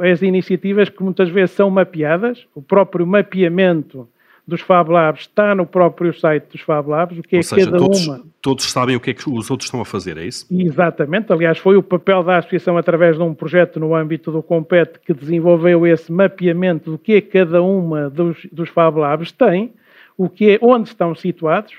As 0.00 0.20
iniciativas 0.20 0.88
que 0.88 1.02
muitas 1.02 1.28
vezes 1.28 1.52
são 1.52 1.70
mapeadas, 1.70 2.46
o 2.54 2.60
próprio 2.60 3.06
mapeamento 3.06 4.08
dos 4.46 4.60
Fab 4.60 4.88
Labs 4.90 5.22
está 5.22 5.54
no 5.54 5.66
próprio 5.66 6.14
site 6.14 6.44
dos 6.52 6.60
Fab 6.60 6.88
Labs, 6.88 7.18
o 7.18 7.22
que 7.22 7.36
é 7.36 7.38
Ou 7.38 7.42
seja, 7.42 7.64
cada 7.66 7.78
todos, 7.78 8.06
uma. 8.06 8.22
Todos 8.40 8.70
sabem 8.70 8.94
o 8.94 9.00
que 9.00 9.10
é 9.10 9.14
que 9.14 9.28
os 9.28 9.50
outros 9.50 9.66
estão 9.66 9.80
a 9.80 9.84
fazer, 9.84 10.16
é 10.16 10.24
isso? 10.24 10.46
Exatamente, 10.50 11.32
aliás, 11.32 11.58
foi 11.58 11.76
o 11.76 11.82
papel 11.82 12.22
da 12.22 12.38
associação 12.38 12.78
através 12.78 13.16
de 13.16 13.22
um 13.22 13.34
projeto 13.34 13.80
no 13.80 13.94
âmbito 13.94 14.30
do 14.30 14.42
Compete 14.42 15.00
que 15.04 15.12
desenvolveu 15.12 15.84
esse 15.84 16.12
mapeamento 16.12 16.92
do 16.92 16.98
que 16.98 17.14
é 17.14 17.20
cada 17.20 17.60
uma 17.60 18.08
dos, 18.08 18.46
dos 18.52 18.68
Fab 18.68 18.96
Labs 18.98 19.32
tem, 19.32 19.72
o 20.16 20.28
que 20.28 20.52
é 20.52 20.58
onde 20.62 20.88
estão 20.88 21.14
situados. 21.14 21.74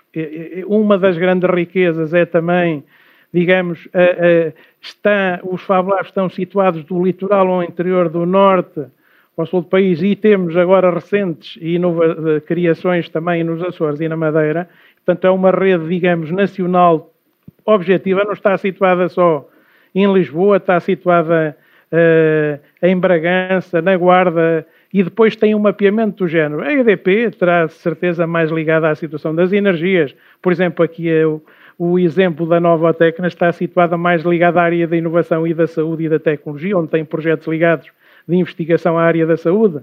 Uma 0.67 0.97
das 0.97 1.17
grandes 1.17 1.49
riquezas 1.49 2.13
é 2.13 2.25
também, 2.25 2.83
digamos, 3.33 3.87
a, 3.93 4.01
a, 4.01 4.53
está, 4.81 5.39
os 5.43 5.61
Fab 5.61 5.87
Labs 5.87 6.07
estão 6.07 6.29
situados 6.29 6.83
do 6.83 7.01
litoral 7.01 7.47
ao 7.47 7.63
interior 7.63 8.09
do 8.09 8.25
norte 8.25 8.85
ao 9.37 9.45
sul 9.45 9.61
do 9.61 9.67
país 9.67 10.01
e 10.01 10.15
temos 10.15 10.57
agora 10.57 10.91
recentes 10.91 11.57
inova, 11.61 12.41
criações 12.45 13.07
também 13.07 13.43
nos 13.43 13.61
Açores 13.61 14.01
e 14.01 14.09
na 14.09 14.17
Madeira. 14.17 14.67
Portanto, 15.05 15.25
é 15.25 15.31
uma 15.31 15.51
rede, 15.51 15.87
digamos, 15.87 16.31
nacional 16.31 17.13
objetiva, 17.63 18.23
não 18.23 18.33
está 18.33 18.57
situada 18.57 19.07
só 19.07 19.47
em 19.93 20.11
Lisboa, 20.11 20.57
está 20.57 20.79
situada 20.79 21.55
uh, 21.91 22.59
em 22.81 22.97
Bragança, 22.97 23.81
na 23.81 23.95
Guarda, 23.95 24.65
e 24.93 25.03
depois 25.03 25.35
tem 25.35 25.53
um 25.53 25.59
mapeamento 25.59 26.23
do 26.23 26.27
género. 26.27 26.61
A 26.61 26.73
EDP 26.73 27.31
terá 27.31 27.67
certeza 27.67 28.25
mais 28.25 28.49
ligada 28.49 28.89
à 28.89 28.95
situação 28.95 29.35
das 29.35 29.51
energias. 29.51 30.15
Por 30.41 30.51
exemplo, 30.51 30.83
aqui 30.83 31.09
é 31.09 31.25
o, 31.25 31.41
o 31.77 31.99
exemplo 31.99 32.47
da 32.47 32.59
Nova 32.59 32.93
Tecna 32.93 33.27
está 33.27 33.51
situada 33.51 33.97
mais 33.97 34.23
ligada 34.23 34.59
à 34.59 34.63
área 34.63 34.87
da 34.87 34.97
inovação 34.97 35.45
e 35.45 35.53
da 35.53 35.67
saúde 35.67 36.05
e 36.05 36.09
da 36.09 36.19
tecnologia, 36.19 36.77
onde 36.77 36.89
tem 36.89 37.05
projetos 37.05 37.47
ligados 37.47 37.91
de 38.27 38.35
investigação 38.35 38.97
à 38.97 39.03
área 39.03 39.25
da 39.25 39.37
saúde. 39.37 39.79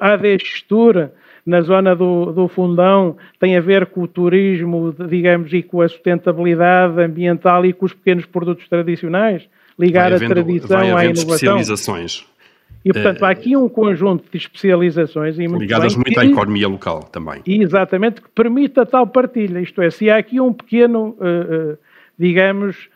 AD 0.00 0.38
Gestura, 0.38 1.12
na 1.44 1.60
zona 1.62 1.96
do, 1.96 2.32
do 2.32 2.48
Fundão, 2.48 3.16
tem 3.38 3.56
a 3.56 3.60
ver 3.60 3.86
com 3.86 4.02
o 4.02 4.08
turismo, 4.08 4.94
digamos, 5.08 5.52
e 5.52 5.62
com 5.62 5.80
a 5.80 5.88
sustentabilidade 5.88 7.00
ambiental 7.00 7.64
e 7.64 7.72
com 7.72 7.86
os 7.86 7.92
pequenos 7.92 8.26
produtos 8.26 8.68
tradicionais, 8.68 9.48
ligar 9.78 10.12
havendo, 10.12 10.32
a 10.32 10.34
tradição 10.34 10.96
à 10.96 11.04
inovação. 11.04 11.34
especializações. 11.34 12.26
E, 12.84 12.92
portanto, 12.92 13.24
há 13.24 13.30
aqui 13.30 13.56
um 13.56 13.68
conjunto 13.68 14.24
de 14.30 14.38
especializações 14.38 15.38
e 15.38 15.46
muito 15.46 15.60
ligadas 15.60 15.94
muito 15.94 16.18
à 16.18 16.24
economia 16.24 16.66
local 16.66 17.02
também. 17.02 17.42
Exatamente, 17.46 18.22
que 18.22 18.28
permite 18.30 18.80
a 18.80 18.86
tal 18.86 19.06
partilha. 19.06 19.60
Isto 19.60 19.82
é, 19.82 19.90
se 19.90 20.08
há 20.08 20.16
aqui 20.16 20.40
um 20.40 20.52
pequeno, 20.52 21.16
uh, 21.18 21.72
uh, 21.72 21.78
digamos, 22.18 22.88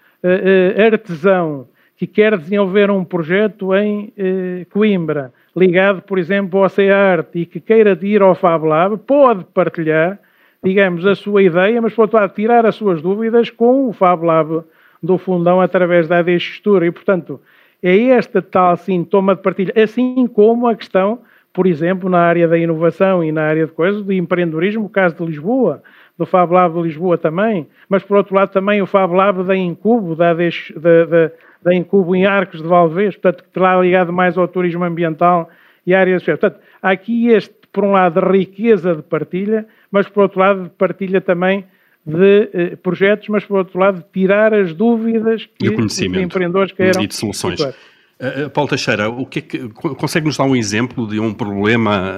artesão 0.82 1.66
que 1.96 2.06
quer 2.06 2.36
desenvolver 2.36 2.90
um 2.90 3.04
projeto 3.04 3.74
em 3.74 4.12
eh, 4.16 4.66
Coimbra, 4.70 5.32
ligado, 5.56 6.02
por 6.02 6.18
exemplo, 6.18 6.62
ao 6.62 6.68
CEART 6.68 7.28
e 7.34 7.46
que 7.46 7.60
queira 7.60 7.98
ir 8.02 8.20
ao 8.20 8.34
Fab 8.34 8.66
Lab, 8.66 8.98
pode 8.98 9.44
partilhar, 9.44 10.18
digamos, 10.62 11.06
a 11.06 11.14
sua 11.14 11.42
ideia, 11.42 11.80
mas 11.80 11.94
pode 11.94 12.12
tirar 12.34 12.66
as 12.66 12.74
suas 12.74 13.00
dúvidas 13.00 13.50
com 13.50 13.88
o 13.88 13.92
Fab 13.92 14.24
Lab 14.24 14.64
do 15.00 15.18
Fundão 15.18 15.60
através 15.60 16.08
da 16.08 16.18
AD 16.18 16.38
Gestura. 16.38 16.86
E, 16.86 16.90
portanto, 16.90 17.40
é 17.82 17.94
este 17.94 18.40
tal 18.42 18.76
sintoma 18.76 19.36
de 19.36 19.42
partilha, 19.42 19.72
assim 19.76 20.26
como 20.26 20.66
a 20.66 20.74
questão, 20.74 21.20
por 21.52 21.66
exemplo, 21.66 22.10
na 22.10 22.18
área 22.18 22.48
da 22.48 22.58
inovação 22.58 23.22
e 23.22 23.30
na 23.30 23.42
área 23.42 23.66
de 23.66 23.72
coisas, 23.72 24.02
do 24.02 24.12
empreendedorismo, 24.12 24.86
o 24.86 24.88
caso 24.88 25.14
de 25.14 25.24
Lisboa, 25.24 25.82
do 26.18 26.26
Fab 26.26 26.52
Lab 26.52 26.74
de 26.74 26.82
Lisboa 26.82 27.18
também, 27.18 27.68
mas 27.88 28.02
por 28.02 28.16
outro 28.16 28.34
lado 28.34 28.50
também 28.50 28.80
o 28.80 28.86
Fab 28.86 29.12
Lab 29.14 29.44
da 29.44 29.54
Incubo, 29.54 30.16
da, 30.16 30.32
da, 30.32 31.04
da 31.04 31.32
da 31.64 31.74
Incubo 31.74 32.14
em 32.14 32.26
Arcos 32.26 32.62
de 32.62 32.68
Valvez, 32.68 33.16
portanto, 33.16 33.42
que 33.42 33.50
terá 33.50 33.80
ligado 33.80 34.12
mais 34.12 34.36
ao 34.36 34.46
turismo 34.46 34.84
ambiental 34.84 35.48
e 35.86 35.94
à 35.94 36.00
área 36.00 36.18
social. 36.18 36.36
Portanto, 36.36 36.60
há 36.82 36.90
aqui 36.90 37.28
este, 37.28 37.54
por 37.72 37.84
um 37.84 37.92
lado, 37.92 38.20
riqueza 38.20 38.94
de 38.94 39.02
partilha, 39.02 39.66
mas 39.90 40.06
por 40.06 40.24
outro 40.24 40.38
lado, 40.38 40.64
de 40.64 40.70
partilha 40.70 41.20
também 41.20 41.64
de 42.06 42.50
eh, 42.52 42.76
projetos, 42.76 43.28
mas 43.28 43.44
por 43.44 43.56
outro 43.58 43.80
lado, 43.80 44.04
tirar 44.12 44.52
as 44.52 44.74
dúvidas 44.74 45.48
que 45.58 45.70
os 45.70 45.98
empreendedores 46.00 46.72
queiram. 46.72 47.02
E 47.02 47.06
de 47.06 47.14
soluções. 47.14 47.60
Uh, 47.60 48.48
Paulo 48.50 48.70
Teixeira, 48.70 49.08
o 49.08 49.26
que, 49.26 49.40
é 49.40 49.42
que 49.42 49.68
consegue-nos 49.70 50.36
dar 50.36 50.44
um 50.44 50.54
exemplo 50.54 51.08
de 51.08 51.18
um 51.18 51.34
problema, 51.34 52.12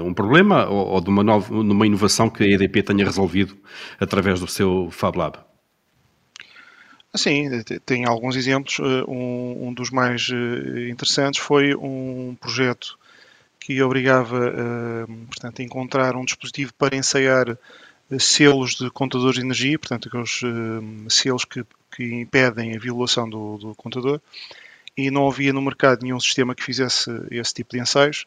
uh, 0.00 0.04
um 0.04 0.14
problema 0.14 0.66
ou, 0.66 0.86
ou 0.86 1.00
de 1.02 1.10
uma, 1.10 1.22
nova, 1.22 1.52
uma 1.52 1.86
inovação 1.86 2.30
que 2.30 2.42
a 2.42 2.46
EDP 2.46 2.82
tenha 2.82 3.04
resolvido 3.04 3.54
através 4.00 4.40
do 4.40 4.46
seu 4.46 4.88
Fab 4.90 5.18
Lab? 5.18 5.36
Sim, 7.16 7.48
tem 7.86 8.04
alguns 8.04 8.34
exemplos. 8.34 8.78
Eh, 8.80 9.04
um, 9.08 9.68
um, 9.68 9.74
dos 9.74 9.90
mais 9.90 10.28
eh, 10.32 10.88
interessantes 10.90 11.40
foi 11.40 11.74
um 11.74 12.36
projeto 12.40 12.98
que 13.60 13.80
obrigava 13.82 14.48
eh, 14.48 15.06
portanto, 15.26 15.60
a 15.60 15.64
encontrar 15.64 16.16
um 16.16 16.24
dispositivo 16.24 16.74
para 16.74 16.96
ensaiar 16.96 17.56
selos 18.18 18.74
de 18.74 18.90
contadores 18.90 19.36
de 19.36 19.42
energia, 19.42 19.78
portanto, 19.78 20.08
aqueles 20.08 20.40
selos 21.08 21.44
que, 21.44 21.64
que 21.90 22.04
impedem 22.04 22.76
a 22.76 22.78
violação 22.78 23.28
do, 23.28 23.56
do 23.56 23.74
contador, 23.74 24.20
e 24.96 25.10
não 25.10 25.26
havia 25.26 25.52
no 25.54 25.62
mercado 25.62 26.02
nenhum 26.02 26.20
sistema 26.20 26.54
que 26.54 26.62
fizesse 26.62 27.10
esse 27.30 27.54
tipo 27.54 27.70
de 27.70 27.80
ensaios 27.80 28.26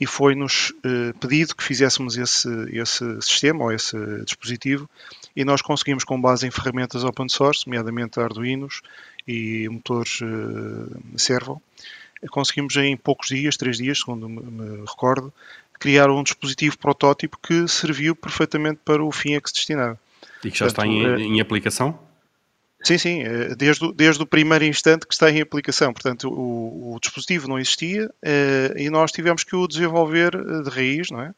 e 0.00 0.06
foi-nos 0.06 0.72
pedido 1.20 1.54
que 1.54 1.62
fizéssemos 1.62 2.16
esse, 2.16 2.48
esse 2.70 3.20
sistema 3.20 3.64
ou 3.64 3.72
esse 3.72 3.96
dispositivo 4.24 4.88
e 5.34 5.44
nós 5.44 5.62
conseguimos, 5.62 6.04
com 6.04 6.20
base 6.20 6.46
em 6.46 6.50
ferramentas 6.50 7.04
open 7.04 7.28
source, 7.28 7.66
nomeadamente 7.66 8.20
Arduinos 8.20 8.82
e 9.26 9.68
motores 9.68 10.20
uh, 10.20 11.18
Servo, 11.18 11.62
conseguimos 12.30 12.76
em 12.76 12.96
poucos 12.96 13.28
dias, 13.28 13.56
três 13.56 13.78
dias, 13.78 13.98
segundo 13.98 14.28
me 14.28 14.84
recordo, 14.86 15.32
criar 15.78 16.10
um 16.10 16.22
dispositivo 16.22 16.78
protótipo 16.78 17.38
que 17.42 17.66
serviu 17.66 18.14
perfeitamente 18.14 18.80
para 18.84 19.02
o 19.02 19.10
fim 19.10 19.34
a 19.34 19.40
que 19.40 19.48
se 19.48 19.54
destinava. 19.56 19.98
E 20.44 20.50
que 20.50 20.58
já 20.58 20.66
Portanto, 20.66 20.84
está 20.84 20.86
em, 20.86 21.04
eh, 21.04 21.18
em, 21.18 21.40
aplicação? 21.40 21.98
Sim, 22.82 22.98
sim, 22.98 23.22
eh, 23.22 23.54
desde, 23.56 23.92
desde 23.92 24.22
o 24.22 24.26
primeiro 24.26 24.64
instante 24.64 25.06
que 25.06 25.14
está 25.14 25.30
em 25.30 25.40
aplicação. 25.40 25.92
Portanto, 25.92 26.28
o, 26.28 26.94
o 26.94 27.00
dispositivo 27.00 27.48
não 27.48 27.58
existia 27.58 28.10
e 28.76 28.90
nós 28.90 29.10
tivemos 29.10 29.42
que 29.42 29.56
o 29.56 29.66
desenvolver 29.66 30.30
de 30.30 30.70
raiz, 30.70 31.10
não 31.10 31.22
é? 31.22 31.34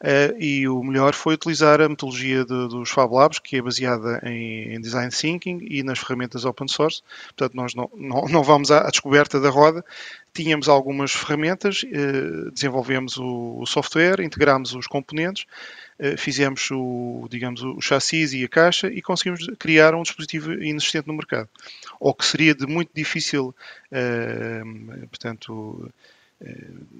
Uh, 0.00 0.36
e 0.38 0.68
o 0.68 0.82
melhor 0.82 1.14
foi 1.14 1.34
utilizar 1.34 1.80
a 1.80 1.88
metodologia 1.88 2.44
de, 2.44 2.68
dos 2.68 2.90
Fab 2.90 3.14
Labs, 3.14 3.38
que 3.38 3.56
é 3.56 3.62
baseada 3.62 4.20
em, 4.24 4.74
em, 4.74 4.80
Design 4.80 5.10
Thinking 5.10 5.60
e 5.62 5.82
nas 5.82 5.98
ferramentas 5.98 6.44
open 6.44 6.68
source. 6.68 7.00
Portanto, 7.28 7.54
nós 7.54 7.74
não, 7.74 7.88
não, 7.94 8.26
não 8.26 8.42
vamos 8.42 8.70
à, 8.70 8.80
à, 8.80 8.90
descoberta 8.90 9.40
da 9.40 9.48
roda. 9.48 9.84
Tínhamos 10.34 10.68
algumas 10.68 11.12
ferramentas, 11.12 11.84
uh, 11.84 12.50
desenvolvemos 12.50 13.16
o, 13.16 13.60
o, 13.60 13.66
software, 13.66 14.20
integramos 14.20 14.74
os 14.74 14.86
componentes, 14.86 15.46
uh, 15.98 16.18
fizemos 16.18 16.68
o, 16.70 17.26
digamos, 17.30 17.62
o 17.62 17.80
chassis 17.80 18.34
e 18.34 18.44
a 18.44 18.48
caixa 18.48 18.88
e 18.88 19.00
conseguimos 19.00 19.46
criar 19.58 19.94
um 19.94 20.02
dispositivo 20.02 20.52
inexistente 20.52 21.06
no 21.06 21.14
mercado. 21.14 21.48
Ou 21.98 22.12
que 22.12 22.26
seria 22.26 22.54
de 22.54 22.66
muito 22.66 22.90
difícil, 22.92 23.54
portanto, 25.08 25.90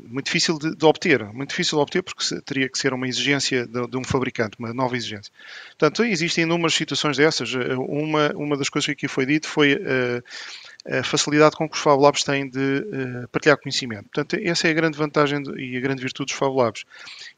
muito 0.09 0.27
difícil 0.27 0.59
de, 0.59 0.75
de, 0.75 0.85
obter, 0.85 1.25
muito 1.33 1.51
difícil 1.51 1.77
de 1.77 1.83
obter 1.83 2.03
porque 2.03 2.41
teria 2.43 2.69
que 2.69 2.79
ser 2.79 2.95
uma 2.95 3.07
exigência 3.07 3.67
de, 3.67 3.87
de, 3.87 3.97
um 3.97 4.05
fabricante, 4.05 4.57
uma 4.59 4.73
nova 4.73 4.97
exigência. 4.97 5.33
Portanto, 5.79 6.05
existem 6.05 6.45
inúmeras 6.45 6.75
situações 6.75 7.17
dessas. 7.17 7.53
Eh, 7.55 7.75
uma, 7.77 8.33
uma 8.35 8.57
das 8.57 8.69
coisas 8.69 8.87
que 8.87 8.93
aqui 8.93 9.09
foi 9.09 9.27
dito 9.27 9.49
foi 9.49 9.75
uh, 9.75 10.99
a 10.99 11.03
facilidade 11.03 11.57
com 11.57 11.69
que 11.69 11.77
os 11.77 11.83
Fab 11.83 12.01
Labs 12.01 12.23
têm 12.23 12.49
de 12.49 12.59
uh, 12.59 13.29
partilhar 13.29 13.59
conhecimento. 13.59 14.05
Portanto, 14.05 14.41
essa 14.43 14.69
é 14.69 14.71
a 14.71 14.75
grande 14.75 14.97
vantagem 14.97 15.43
e 15.57 15.77
a 15.77 15.81
grande 15.81 16.01
virtude 16.01 16.33
dos 16.33 16.39
Fab 16.39 16.55
Labs. 16.55 16.85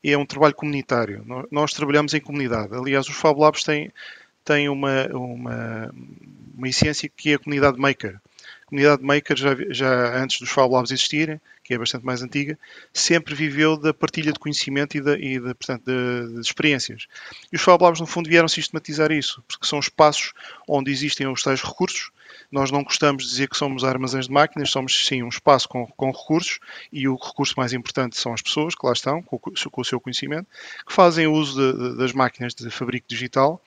É 0.05 0.16
um 0.16 0.27
trabalho 0.27 0.55
comunitário. 0.55 1.23
Nós, 1.25 1.47
nós 1.51 1.73
trabalhamos 1.73 2.12
em 2.14 2.21
comunidade. 2.21 2.75
Aliás, 2.75 3.09
os 3.09 3.16
Fab 3.16 3.38
Labs 3.40 3.64
têm, 3.64 3.90
têm 4.45 4.69
uma, 4.69 5.07
uma, 5.07 5.95
uma 6.57 6.69
essência 6.69 7.09
que 7.09 7.31
é 7.31 7.35
a 7.35 7.38
comunidade 7.38 7.79
maker. 7.79 8.16
A 8.62 8.66
comunidade 8.66 9.03
maker, 9.03 9.37
já, 9.37 9.57
já 9.71 10.23
antes 10.23 10.40
dos 10.40 10.51
Fab 10.51 10.71
Labs 10.71 10.90
existirem, 10.90 11.40
que 11.66 11.74
é 11.74 11.79
bastante 11.79 12.05
mais 12.05 12.22
antiga, 12.22 12.59
sempre 12.92 13.35
viveu 13.35 13.76
da 13.76 13.92
partilha 13.92 14.33
de 14.33 14.38
conhecimento 14.38 14.96
e, 14.96 15.00
da, 15.00 15.18
e 15.18 15.40
da, 15.40 15.55
portanto, 15.55 15.85
de, 15.85 16.35
de, 16.35 16.40
experiências. 16.40 17.07
E 17.52 17.57
os 17.57 17.62
Fab 17.62 17.83
Labs, 17.83 18.00
no 18.00 18.07
fundo, 18.07 18.29
vieram 18.29 18.46
sistematizar 18.46 19.11
isso, 19.11 19.42
porque 19.48 19.66
são 19.66 19.79
espaços 19.79 20.33
onde 20.68 20.90
existem 20.90 21.26
os 21.26 21.42
tais 21.42 21.61
recursos. 21.62 22.11
Nós 22.50 22.70
não 22.70 22.85
gostamos 22.85 23.24
de 23.24 23.31
dizer 23.31 23.48
que 23.48 23.57
somos 23.57 23.83
armazéns 23.83 24.26
de 24.26 24.33
máquinas, 24.33 24.70
somos 24.70 25.07
sim 25.07 25.22
um 25.22 25.29
espaço 25.29 25.68
com, 25.68 25.87
com 25.87 26.11
recursos 26.11 26.61
e 26.92 27.09
o 27.09 27.16
recurso 27.16 27.55
mais 27.57 27.72
importante 27.72 28.16
são 28.16 28.33
as 28.33 28.42
pessoas 28.42 28.74
que 28.74 28.87
lá 28.87 28.92
estão, 28.92 29.20
com, 29.22 29.38
com 29.38 29.81
o 29.81 29.85
seu 29.85 30.00
conhecimento, 30.00 30.46
que 30.87 30.92
fazem 30.92 31.26
uso 31.26 31.61
de, 31.61 31.79
de, 31.79 31.96
das 31.96 32.12
máquinas 32.12 32.55
de 32.55 32.70
fabrico 32.70 33.07
digital 33.09 33.61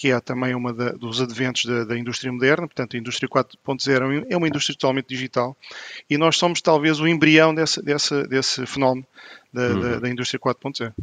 que 0.00 0.10
é 0.10 0.18
também 0.18 0.54
uma 0.54 0.72
da, 0.72 0.92
dos 0.92 1.20
adventos 1.20 1.66
da, 1.66 1.84
da, 1.84 1.98
indústria 1.98 2.32
moderna, 2.32 2.66
portanto 2.66 2.96
a 2.96 2.98
indústria 2.98 3.28
4.0 3.28 4.24
é 4.30 4.34
uma 4.34 4.48
indústria 4.48 4.74
totalmente 4.74 5.06
digital 5.06 5.54
e 6.08 6.16
nós 6.16 6.38
somos 6.38 6.62
talvez 6.62 6.98
o 7.00 7.06
embrião 7.06 7.54
desse, 7.54 7.82
desse, 7.82 8.26
desse 8.26 8.64
fenómeno 8.64 9.06
da, 9.52 9.68
uhum. 9.68 9.80
da, 9.80 9.98
da 10.00 10.08
indústria 10.08 10.40
4.0. 10.40 10.94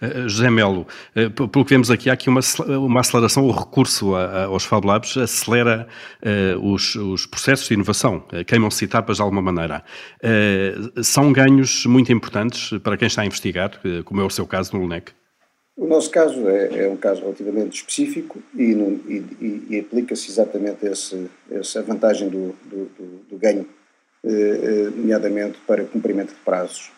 Uh, 0.00 0.26
José 0.26 0.48
Melo, 0.48 0.86
uh, 1.14 1.48
pelo 1.48 1.64
que 1.66 1.70
vemos 1.70 1.90
aqui, 1.90 2.08
há 2.08 2.14
aqui 2.14 2.30
uma, 2.30 2.40
uma 2.78 3.00
aceleração, 3.00 3.44
o 3.44 3.50
recurso 3.50 4.14
a, 4.14 4.24
a, 4.24 4.44
aos 4.44 4.64
Fab 4.64 4.86
Labs 4.86 5.18
acelera 5.18 5.86
uh, 6.22 6.72
os, 6.72 6.94
os, 6.94 7.26
processos 7.26 7.68
de 7.68 7.74
inovação, 7.74 8.24
queimam-se 8.46 8.86
etapas 8.86 9.16
de 9.16 9.22
alguma 9.22 9.42
maneira. 9.42 9.84
são 11.02 11.30
ganhos 11.30 11.84
muito 11.84 12.10
importantes 12.10 12.78
para 12.78 12.96
quem 12.96 13.06
está 13.06 13.20
a 13.20 13.26
investigar, 13.26 13.78
como 14.06 14.22
é 14.22 14.24
o 14.24 14.30
seu 14.30 14.46
caso 14.46 14.74
no 14.74 14.82
LUNEC? 14.82 15.12
O 15.80 15.86
nosso 15.86 16.10
caso 16.10 16.46
é, 16.46 16.84
é 16.84 16.88
um 16.90 16.96
caso 16.96 17.22
relativamente 17.22 17.78
específico 17.78 18.38
e, 18.54 18.72
e, 18.72 19.66
e 19.70 19.80
aplica-se 19.80 20.30
exatamente 20.30 20.84
esse, 20.84 21.26
essa 21.50 21.80
vantagem 21.80 22.28
do, 22.28 22.54
do, 22.66 22.90
do 23.30 23.38
ganho, 23.38 23.66
eh, 24.22 24.28
eh, 24.28 24.90
nomeadamente 24.94 25.56
para 25.66 25.82
cumprimento 25.84 26.34
de 26.34 26.40
prazos, 26.44 26.92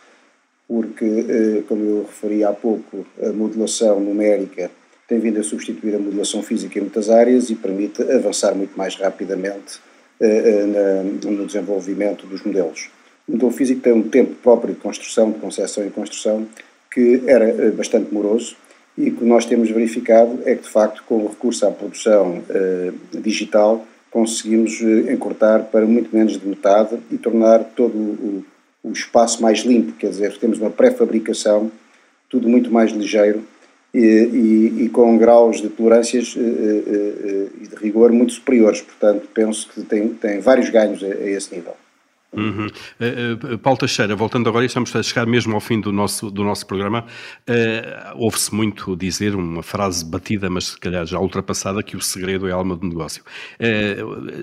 porque, 0.67 1.05
eh, 1.05 1.63
como 1.69 1.85
eu 1.85 2.03
referi 2.03 2.43
há 2.43 2.53
pouco, 2.53 3.07
a 3.23 3.29
modulação 3.29 4.01
numérica 4.01 4.69
tem 5.07 5.21
vindo 5.21 5.39
a 5.39 5.45
substituir 5.45 5.95
a 5.95 6.01
modulação 6.01 6.43
física 6.43 6.81
em 6.81 6.83
muitas 6.83 7.09
áreas 7.09 7.51
e 7.51 7.55
permite 7.55 8.03
avançar 8.03 8.53
muito 8.53 8.77
mais 8.77 8.97
rapidamente 8.97 9.79
no 11.25 11.47
desenvolvimento 11.47 12.27
dos 12.27 12.43
modelos. 12.43 12.91
O 13.29 13.33
modelo 13.33 13.51
físico 13.51 13.81
tem 13.81 13.93
um 13.93 14.09
tempo 14.09 14.35
próprio 14.37 14.75
de 14.75 14.81
construção, 14.81 15.31
de 15.31 15.39
concepção 15.39 15.87
e 15.87 15.91
construção, 15.91 16.49
que 16.91 17.23
era 17.27 17.71
bastante 17.73 18.13
moroso 18.15 18.57
e 18.97 19.09
o 19.09 19.17
que 19.17 19.25
nós 19.25 19.47
temos 19.47 19.71
verificado 19.71 20.41
é 20.45 20.55
que, 20.55 20.63
de 20.63 20.69
facto, 20.69 21.03
com 21.07 21.25
o 21.25 21.29
recurso 21.29 21.67
à 21.67 21.71
produção 21.71 22.43
eh, 22.51 22.93
digital, 23.15 23.87
conseguimos 24.11 24.81
eh, 24.83 25.13
encurtar 25.13 25.61
para 25.65 25.87
muito 25.87 26.15
menos 26.15 26.39
de 26.39 26.47
metade 26.47 26.99
e 27.11 27.17
tornar 27.17 27.65
todo 27.75 27.97
o, 27.97 28.45
o 28.85 28.93
espaço 28.93 29.41
mais 29.41 29.61
limpo, 29.61 29.93
quer 29.93 30.11
dizer, 30.11 30.37
temos 30.39 30.59
uma 30.59 30.71
pré-fabricação, 30.71 31.73
tudo 32.29 32.49
muito 32.49 32.71
mais 32.71 32.93
ligeiro 32.93 33.43
e, 33.95 33.99
e, 33.99 34.85
e, 34.85 34.89
com 34.91 35.17
graus 35.17 35.63
de 35.63 35.71
tolerâncias 35.71 36.35
eh, 36.37 37.49
e 37.63 37.69
de 37.69 37.77
rigor 37.77 38.13
muito 38.13 38.33
superiores. 38.33 38.83
Portanto, 38.83 39.27
penso 39.33 39.69
que 39.73 39.83
tem, 39.83 40.09
tem 40.11 40.41
vários 40.41 40.69
ganhos 40.69 41.03
a, 41.03 41.07
a 41.07 41.31
esse 41.31 41.55
nível. 41.55 41.75
Uhum. 42.35 42.67
Uh, 42.67 43.55
uh, 43.55 43.59
Paulo 43.59 43.79
Teixeira, 43.79 44.17
voltando 44.17 44.49
agora, 44.49 44.65
estamos 44.65 44.95
a 44.97 45.03
chegar 45.03 45.27
mesmo 45.27 45.55
ao 45.55 45.61
fim 45.61 45.79
do 45.81 45.93
nosso, 45.93 46.31
do 46.31 46.43
nosso 46.43 46.67
programa. 46.67 47.05
Uh, 47.49 48.13
Ouve-se 48.17 48.55
muito 48.55 48.97
dizer 48.97 49.35
uma 49.35 49.63
frase 49.63 50.05
batida, 50.05 50.49
mas 50.49 50.69
se 50.69 50.79
calhar 50.79 51.05
já 51.05 51.19
ultrapassada, 51.19 51.83
que 51.83 51.97
o 51.97 52.01
segredo 52.01 52.49
é 52.49 52.53
a 52.53 52.55
alma 52.55 52.75
do 52.77 52.87
negócio. 52.87 53.23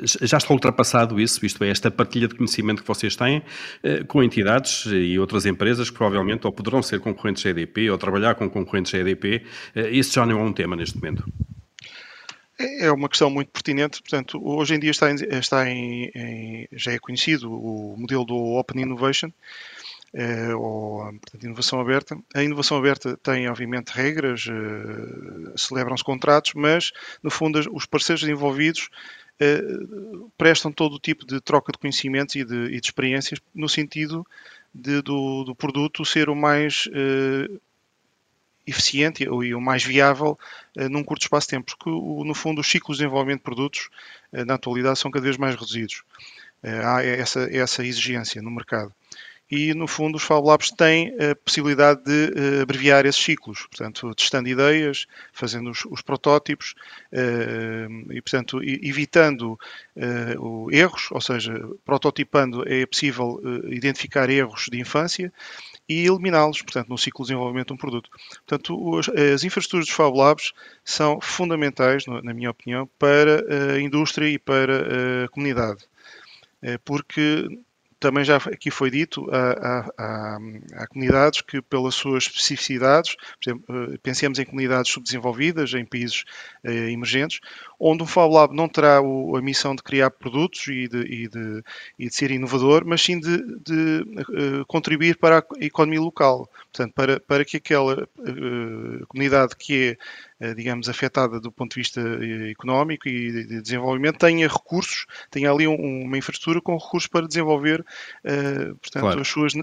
já 0.06 0.38
está 0.38 0.54
ultrapassado 0.54 1.20
isso, 1.20 1.46
isto 1.46 1.64
é, 1.64 1.70
esta 1.70 1.90
partilha 1.90 2.28
de 2.28 2.36
conhecimento 2.36 2.82
que 2.82 2.88
vocês 2.88 3.16
têm 3.16 3.42
com 4.08 4.22
entidades 4.22 4.86
e 4.86 5.18
outras 5.18 5.46
empresas 5.46 5.90
que 5.90 5.98
provavelmente 5.98 6.46
ou 6.46 6.54
poderão 6.54 6.82
ser 6.82 7.00
concorrentes 7.00 7.44
da 7.44 7.50
EDP 7.50 7.90
ou 7.90 7.98
trabalhar 7.98 8.36
com 8.36 8.50
concorrentes 8.50 8.92
da 8.92 9.00
EDP. 9.00 9.44
isso 9.92 10.14
já 10.14 10.26
não 10.26 10.40
é 10.40 10.44
um 10.44 10.54
tema 10.54 10.76
neste 10.76 10.98
momento. 10.98 11.24
É, 12.60 12.92
uma 12.92 13.08
questão 13.08 13.30
muito 13.30 13.52
pertinente. 13.52 14.02
Portanto, 14.02 14.40
hoje 14.44 14.76
em 14.76 14.80
dia 14.80 14.92
está, 14.92 15.10
em, 15.10 15.16
está 15.40 15.70
em, 15.70 16.12
em, 16.14 16.68
já 16.74 16.92
é 16.92 17.00
conhecido 17.00 17.50
o 17.52 17.96
modelo 17.98 18.26
do 18.26 18.36
Open 18.36 18.82
Innovation, 18.82 19.32
eh, 20.14 20.54
ou 20.56 21.04
portanto, 21.06 21.44
inovação 21.46 21.80
aberta. 21.80 22.18
A 22.36 22.44
inovação 22.44 22.78
aberta 22.78 23.16
tem, 23.24 23.48
obviamente, 23.48 23.90
regras, 23.90 24.46
eh, 24.50 25.54
celebram-se 25.56 26.04
contratos, 26.04 26.54
mas, 26.54 26.92
no 27.24 27.32
fundo, 27.32 27.60
os 27.74 27.86
parceiros 27.86 28.28
envolvidos 28.28 28.90
eh, 29.40 29.62
prestam 30.38 30.70
todo 30.72 30.96
o 30.96 31.00
tipo 31.00 31.26
de 31.26 31.40
troca 31.40 31.72
de 31.72 31.78
conhecimentos 31.78 32.36
e 32.36 32.44
de, 32.44 32.66
e 32.76 32.82
de 32.82 32.88
experiências 32.88 33.40
no 33.56 33.70
sentido 33.70 34.26
de, 34.74 35.02
do, 35.02 35.46
do, 35.46 35.56
produto 35.56 36.04
ser 36.04 36.30
o 36.30 36.36
mais 36.36 36.90
eficiente 38.70 39.24
e 39.24 39.54
o 39.54 39.62
mais 39.62 39.84
viável 39.84 40.38
uh, 40.78 40.90
num 40.90 41.04
curto 41.04 41.24
espaço 41.24 41.48
de 41.48 41.52
tempo, 41.52 41.76
porque 41.78 41.90
no 41.90 42.34
fundo 42.34 42.62
os 42.62 42.70
ciclos 42.70 42.98
de 42.98 43.04
desenvolvimento 43.04 43.40
de 43.40 43.44
produtos 43.44 43.90
uh, 44.34 44.46
na 44.46 44.56
atualidade 44.56 45.00
são 45.00 45.12
cada 45.12 45.24
vez 45.24 45.38
mais 45.38 45.56
reduzidos. 45.56 46.04
Uh, 46.64 46.86
há 46.86 47.04
essa, 47.04 47.48
essa 47.56 47.86
exigência 47.86 48.42
no 48.42 48.52
mercado 48.52 48.94
e, 49.52 49.74
no 49.74 49.88
fundo, 49.88 50.18
os 50.18 50.24
Fab 50.24 50.46
Labs 50.46 50.70
têm 50.70 51.12
a 51.20 51.36
possibilidade 51.36 52.04
de 52.04 52.62
abreviar 52.62 53.04
esses 53.08 53.24
ciclos, 53.24 53.66
portanto, 53.66 54.14
testando 54.14 54.48
ideias, 54.48 55.08
fazendo 55.34 55.72
os, 55.72 55.86
os 55.86 56.04
protótipos 56.04 56.76
e, 58.12 58.22
portanto, 58.22 58.62
evitando 58.64 59.60
erros, 60.72 61.08
ou 61.10 61.20
seja, 61.20 61.52
prototipando 61.84 62.64
é 62.72 62.86
possível 62.86 63.42
identificar 63.72 64.30
erros 64.30 64.68
de 64.72 64.80
infância 64.80 65.34
e 65.90 66.06
eliminá-los, 66.06 66.62
portanto, 66.62 66.88
no 66.88 66.98
ciclo 66.98 67.26
de 67.26 67.30
desenvolvimento 67.30 67.70
de 67.70 67.74
um 67.74 67.78
produto. 67.78 68.12
Portanto, 68.46 69.00
as 69.34 69.44
infraestruturas 69.44 69.88
dos 69.88 69.96
Fab 69.96 70.16
Labs 70.16 70.54
são 70.86 71.20
fundamentais, 71.20 72.06
na 72.06 72.34
minha 72.34 72.52
opinião, 72.52 72.88
para 73.00 73.44
a 73.74 73.82
indústria 73.82 74.28
e 74.30 74.38
para 74.38 75.26
a 75.26 75.28
comunidade. 75.30 75.84
Porque 76.86 77.48
também 78.00 78.24
já 78.24 78.38
aqui 78.38 78.72
foi 78.72 78.90
dito, 78.90 79.28
há, 79.32 79.90
há, 79.98 80.40
há, 80.76 80.88
comunidades 80.88 81.42
que, 81.42 81.62
pelas 81.62 81.96
suas 81.96 82.24
especificidades, 82.24 83.16
exemplo, 83.46 83.94
eh, 83.94 83.98
pensemos 84.02 84.40
em 84.40 84.46
comunidades 84.46 84.92
subdesenvolvidas, 84.92 85.74
em 85.74 85.86
países 85.86 86.24
eh, 86.64 86.92
emergentes, 86.92 87.40
onde 87.80 88.04
um 88.04 88.08
Fab 88.08 88.32
Lab 88.32 88.56
não 88.56 88.68
terá 88.68 89.02
o, 89.02 89.36
a 89.36 89.42
missão 89.42 89.76
de 89.76 89.84
criar 89.84 90.12
produtos 90.12 90.68
e 90.68 90.88
de, 90.88 91.02
e 91.02 91.28
de, 91.28 91.64
e 91.98 92.08
de 92.08 92.16
ser 92.16 92.32
inovador, 92.32 92.84
mas 92.86 93.02
sim 93.02 93.20
de, 93.20 93.38
de 93.64 94.02
uh, 94.02 94.66
contribuir 94.68 95.18
para 95.18 95.40
a 95.40 95.44
economia 95.66 96.02
local. 96.02 96.50
Portanto, 96.72 96.94
para, 96.94 97.20
para 97.20 97.46
que 97.46 97.58
aquela 97.58 98.04
uh, 98.04 99.08
comunidade 99.08 99.56
que 99.56 99.74
é 99.74 99.92
eh, 99.92 99.98
digamos, 100.56 100.88
afetada 100.88 101.40
do 101.40 101.52
ponto 101.52 101.74
de 101.74 101.82
vista 101.82 102.00
eh, 102.00 102.52
económico 102.52 103.08
e 103.08 103.46
de 103.46 103.62
desenvolvimento, 103.62 104.18
tenha 104.18 104.48
recursos, 104.48 105.06
tenha 105.30 105.52
ali 105.52 105.68
uma 105.68 106.18
infraestrutura 106.18 106.62
com 106.62 106.78
recursos 106.78 107.08
para 107.08 107.28
desenvolver, 107.28 107.86
eh, 108.24 108.72
portanto, 108.82 109.02
claro. 109.02 109.22
as, 109.22 109.28
suas, 109.28 109.54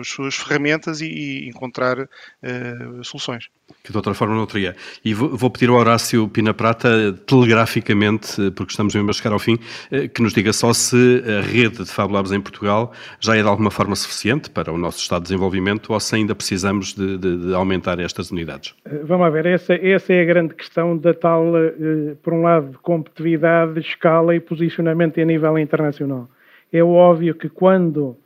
as 0.00 0.08
suas 0.08 0.34
ferramentas 0.36 1.00
e, 1.00 1.48
encontrar 1.48 2.08
soluções. 3.02 3.48
Que 3.82 3.90
de 3.90 3.96
outra 3.96 4.14
forma 4.14 4.34
não 4.34 4.46
teria. 4.46 4.74
E 5.04 5.12
vou 5.14 5.50
pedir 5.50 5.68
ao 5.68 5.76
Horácio 5.76 6.28
Pina 6.28 6.54
Prata, 6.54 7.12
telegraficamente, 7.26 8.50
porque 8.52 8.72
estamos 8.72 8.94
mesmo 8.94 9.10
a 9.10 9.12
chegar 9.12 9.32
ao 9.32 9.38
fim, 9.38 9.58
que 10.14 10.22
nos 10.22 10.32
diga 10.32 10.52
só 10.52 10.72
se 10.72 11.22
a 11.26 11.42
rede 11.42 11.84
de 11.84 11.90
Fab 11.90 12.12
Labs 12.12 12.32
em 12.32 12.40
Portugal 12.40 12.92
já 13.20 13.36
é 13.36 13.42
de 13.42 13.48
alguma 13.48 13.70
forma 13.70 13.94
suficiente 13.94 14.50
para 14.50 14.72
o 14.72 14.78
nosso 14.78 14.98
estado 14.98 15.22
de 15.22 15.28
desenvolvimento 15.28 15.92
ou 15.92 16.00
se 16.00 16.14
ainda 16.16 16.34
precisamos 16.34 16.94
de, 16.94 17.18
de, 17.18 17.36
de 17.46 17.54
aumentar 17.54 17.98
estas 17.98 18.30
unidades. 18.30 18.74
Vamos 19.04 19.32
ver, 19.32 19.46
essa, 19.46 19.74
essa 19.74 20.12
é 20.12 20.17
é 20.18 20.22
a 20.22 20.26
grande 20.26 20.54
questão 20.54 20.96
da 20.96 21.14
tal, 21.14 21.56
eh, 21.56 22.14
por 22.22 22.32
um 22.32 22.42
lado, 22.42 22.78
competitividade, 22.82 23.80
escala 23.80 24.34
e 24.34 24.40
posicionamento 24.40 25.20
a 25.20 25.24
nível 25.24 25.58
internacional. 25.58 26.28
É 26.72 26.82
óbvio 26.82 27.34
que 27.34 27.48
quando 27.48 28.16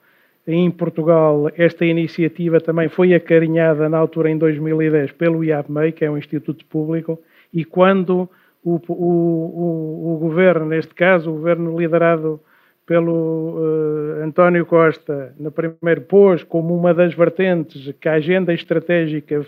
em 0.47 0.71
Portugal 0.71 1.49
esta 1.57 1.85
iniciativa 1.85 2.61
também 2.61 2.89
foi 2.89 3.15
acarinhada 3.15 3.89
na 3.89 3.99
altura 3.99 4.31
em 4.31 4.37
2010 4.37 5.13
pelo 5.13 5.45
IAPMEI, 5.45 5.93
que 5.93 6.05
é 6.05 6.11
um 6.11 6.19
instituto 6.19 6.65
público, 6.67 7.19
e 7.53 7.65
quando 7.65 8.29
o, 8.65 8.81
o, 8.89 8.95
o, 8.95 10.15
o 10.15 10.19
governo, 10.19 10.67
neste 10.67 10.95
caso, 10.95 11.31
o 11.31 11.35
governo 11.35 11.79
liderado 11.79 12.41
pelo 12.87 13.59
uh, 13.59 14.25
António 14.25 14.67
Costa, 14.67 15.33
no 15.39 15.53
primeiro 15.53 16.03
pôs 16.03 16.43
como 16.43 16.77
uma 16.77 16.93
das 16.93 17.15
vertentes 17.15 17.95
que 18.01 18.09
a 18.09 18.15
agenda 18.15 18.53
estratégica 18.53 19.47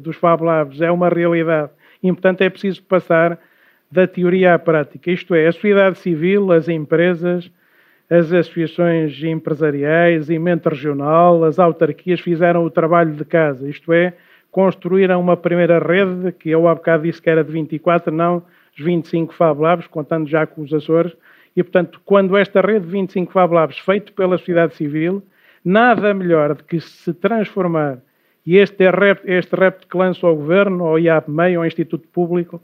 dos 0.00 0.16
Fab 0.16 0.42
Labs 0.42 0.80
é 0.80 0.90
uma 0.90 1.08
realidade 1.08 1.70
e, 2.08 2.12
portanto, 2.12 2.42
é 2.42 2.50
preciso 2.50 2.82
passar 2.82 3.38
da 3.90 4.06
teoria 4.06 4.54
à 4.54 4.58
prática. 4.58 5.10
Isto 5.10 5.34
é, 5.34 5.46
a 5.46 5.52
sociedade 5.52 5.98
civil, 5.98 6.52
as 6.52 6.68
empresas, 6.68 7.50
as 8.08 8.32
associações 8.32 9.22
empresariais, 9.22 10.30
a 10.30 10.38
mente 10.38 10.68
regional, 10.68 11.44
as 11.44 11.58
autarquias 11.58 12.20
fizeram 12.20 12.64
o 12.64 12.70
trabalho 12.70 13.12
de 13.12 13.24
casa, 13.24 13.68
isto 13.68 13.92
é, 13.92 14.14
construíram 14.50 15.20
uma 15.20 15.36
primeira 15.36 15.78
rede, 15.78 16.32
que 16.32 16.50
eu 16.50 16.68
há 16.68 16.74
bocado 16.74 17.02
disse 17.02 17.20
que 17.20 17.28
era 17.28 17.42
de 17.42 17.52
24, 17.52 18.14
não 18.14 18.42
os 18.76 18.84
25 18.84 19.34
Fab 19.34 19.60
Labs, 19.60 19.86
contando 19.86 20.28
já 20.28 20.46
com 20.46 20.62
os 20.62 20.72
Açores, 20.72 21.16
e 21.56 21.62
portanto, 21.62 22.00
quando 22.04 22.36
esta 22.36 22.60
rede 22.60 22.86
de 22.86 22.92
25 22.92 23.32
Fab 23.32 23.52
Labs, 23.52 23.78
feito 23.78 24.12
pela 24.12 24.38
sociedade 24.38 24.74
civil, 24.74 25.22
nada 25.64 26.14
melhor 26.14 26.54
do 26.54 26.62
que 26.62 26.78
se 26.80 27.12
transformar 27.12 27.98
e 28.46 28.56
este, 28.58 28.84
é 28.84 28.90
rep, 28.90 29.20
este 29.24 29.56
repto 29.56 29.88
que 29.88 29.96
lanço 29.96 30.26
ao 30.26 30.36
Governo, 30.36 30.84
ao 30.84 30.98
IAPMEI, 30.98 31.56
ao 31.56 31.66
Instituto 31.66 32.06
Público, 32.08 32.62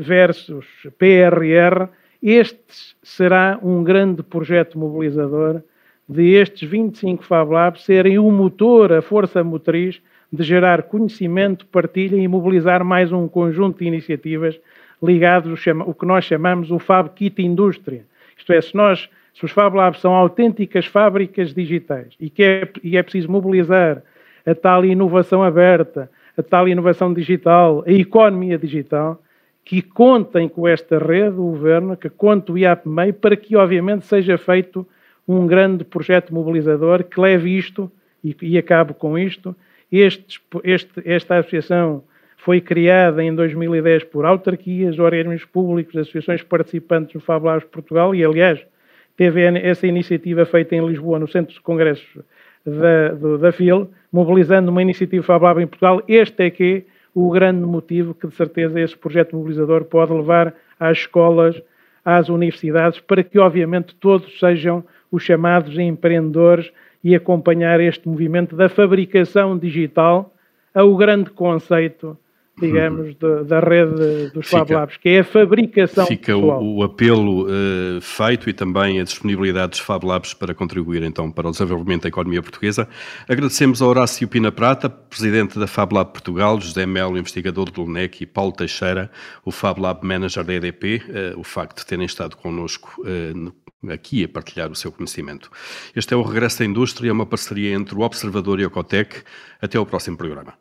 versus 0.00 0.66
PRR, 0.98 1.88
este 2.22 2.96
será 3.02 3.58
um 3.62 3.82
grande 3.82 4.22
projeto 4.22 4.78
mobilizador 4.78 5.62
de 6.08 6.34
estes 6.34 6.68
25 6.68 7.24
Fab 7.24 7.50
Labs 7.50 7.84
serem 7.84 8.18
o 8.18 8.30
motor, 8.30 8.92
a 8.92 9.02
força 9.02 9.42
motriz 9.42 10.00
de 10.32 10.42
gerar 10.42 10.84
conhecimento, 10.84 11.66
partilha 11.66 12.16
e 12.16 12.26
mobilizar 12.28 12.84
mais 12.84 13.12
um 13.12 13.28
conjunto 13.28 13.78
de 13.78 13.86
iniciativas 13.86 14.58
ligados 15.02 15.64
ao 15.80 15.94
que 15.94 16.06
nós 16.06 16.24
chamamos 16.24 16.70
o 16.70 16.78
Fab 16.78 17.10
Kit 17.10 17.42
Indústria. 17.42 18.04
Isto 18.36 18.52
é, 18.52 18.60
se 18.60 18.74
nós, 18.74 19.08
se 19.34 19.44
os 19.44 19.50
Fab 19.50 19.76
Labs 19.76 20.00
são 20.00 20.14
autênticas 20.14 20.86
fábricas 20.86 21.52
digitais 21.52 22.14
e 22.20 22.32
é, 22.38 22.68
e 22.82 22.96
é 22.96 23.02
preciso 23.02 23.30
mobilizar 23.30 24.02
a 24.46 24.54
tal 24.54 24.84
inovação 24.84 25.42
aberta, 25.42 26.10
a 26.36 26.42
tal 26.42 26.68
inovação 26.68 27.12
digital, 27.12 27.84
a 27.86 27.92
economia 27.92 28.58
digital, 28.58 29.22
que 29.64 29.80
contem 29.80 30.48
com 30.48 30.66
esta 30.66 30.98
rede, 30.98 31.36
o 31.36 31.50
Governo, 31.50 31.96
que 31.96 32.10
conte 32.10 32.50
o 32.50 32.58
IAPMEI, 32.58 33.12
para 33.12 33.36
que, 33.36 33.54
obviamente, 33.56 34.06
seja 34.06 34.36
feito 34.36 34.86
um 35.26 35.46
grande 35.46 35.84
projeto 35.84 36.34
mobilizador 36.34 37.04
que 37.04 37.20
leve 37.20 37.56
isto, 37.56 37.90
e, 38.24 38.36
e 38.42 38.58
acabo 38.58 38.92
com 38.94 39.16
isto, 39.18 39.54
este, 39.90 40.40
este, 40.64 41.02
esta 41.04 41.38
associação 41.38 42.02
foi 42.36 42.60
criada 42.60 43.22
em 43.22 43.32
2010 43.34 44.04
por 44.04 44.24
autarquias, 44.24 44.98
organismos 44.98 45.44
públicos, 45.44 45.94
associações 45.96 46.42
participantes 46.42 47.14
no 47.14 47.20
Fab 47.20 47.44
Labs 47.44 47.64
Portugal 47.64 48.14
e, 48.14 48.24
aliás, 48.24 48.60
teve 49.16 49.42
essa 49.60 49.86
iniciativa 49.86 50.44
feita 50.44 50.74
em 50.74 50.84
Lisboa, 50.84 51.20
no 51.20 51.28
Centro 51.28 51.54
de 51.54 51.60
Congressos 51.60 52.18
da, 52.64 53.08
do, 53.14 53.38
da 53.38 53.52
FIL, 53.52 53.90
mobilizando 54.12 54.70
uma 54.70 54.82
iniciativa 54.82 55.36
Lab 55.36 55.60
em 55.60 55.66
Portugal. 55.66 56.02
Este 56.06 56.44
é 56.44 56.50
que 56.50 56.84
é 56.88 56.92
o 57.14 57.30
grande 57.30 57.64
motivo 57.64 58.14
que, 58.14 58.26
de 58.26 58.34
certeza, 58.34 58.80
esse 58.80 58.96
projeto 58.96 59.36
mobilizador 59.36 59.84
pode 59.84 60.12
levar 60.12 60.54
às 60.78 60.98
escolas, 60.98 61.60
às 62.04 62.28
universidades, 62.28 63.00
para 63.00 63.22
que, 63.22 63.38
obviamente, 63.38 63.94
todos 63.96 64.38
sejam 64.38 64.84
os 65.10 65.22
chamados 65.22 65.78
empreendedores 65.78 66.72
e 67.04 67.14
acompanhar 67.14 67.80
este 67.80 68.08
movimento 68.08 68.56
da 68.56 68.68
fabricação 68.68 69.58
digital 69.58 70.32
ao 70.74 70.96
grande 70.96 71.30
conceito 71.30 72.16
digamos, 72.60 73.16
da, 73.16 73.42
da 73.42 73.60
rede 73.60 74.30
dos 74.32 74.48
Fab 74.48 74.70
Labs, 74.70 74.96
que 74.98 75.08
é 75.08 75.20
a 75.20 75.24
fabricação 75.24 76.06
Fica 76.06 76.36
o, 76.36 76.78
o, 76.78 76.82
apelo 76.82 77.46
uh, 77.46 78.00
feito 78.00 78.48
e 78.48 78.52
também 78.52 79.00
a 79.00 79.04
disponibilidade 79.04 79.70
dos 79.70 79.80
Fab 79.80 80.04
Labs 80.04 80.34
para 80.34 80.54
contribuir 80.54 81.02
então 81.02 81.30
para 81.30 81.48
o 81.48 81.50
desenvolvimento 81.50 82.02
da 82.02 82.08
economia 82.08 82.42
portuguesa. 82.42 82.88
Agradecemos 83.28 83.80
a 83.80 83.86
Horácio 83.86 84.28
Pina 84.28 84.52
Prata, 84.52 84.88
presidente 84.88 85.58
da 85.58 85.66
Fab 85.66 85.94
Lab 85.94 86.12
Portugal, 86.12 86.60
José 86.60 86.84
Melo, 86.84 87.16
investigador 87.16 87.70
do 87.70 87.82
LUNEC 87.82 88.22
e 88.22 88.26
Paulo 88.26 88.52
Teixeira, 88.52 89.10
o 89.44 89.50
Fab 89.50 89.80
Lab 89.80 90.06
Manager 90.06 90.44
da 90.44 90.54
EDP, 90.54 91.02
uh, 91.34 91.40
o 91.40 91.44
facto 91.44 91.78
de 91.78 91.86
terem 91.86 92.04
estado 92.04 92.36
connosco 92.36 93.02
uh, 93.02 93.90
aqui 93.90 94.24
a 94.24 94.28
partilhar 94.28 94.70
o 94.70 94.74
seu 94.74 94.92
conhecimento. 94.92 95.50
Este 95.96 96.12
é 96.12 96.16
o 96.16 96.22
Regresso 96.22 96.62
à 96.62 96.66
Indústria, 96.66 97.12
uma 97.12 97.26
parceria 97.26 97.74
entre 97.74 97.94
o 97.94 98.00
Observador 98.00 98.60
e 98.60 98.64
a 98.64 98.70
Cotec. 98.70 99.22
Até 99.60 99.78
ao 99.78 99.86
próximo 99.86 100.16
programa. 100.16 100.54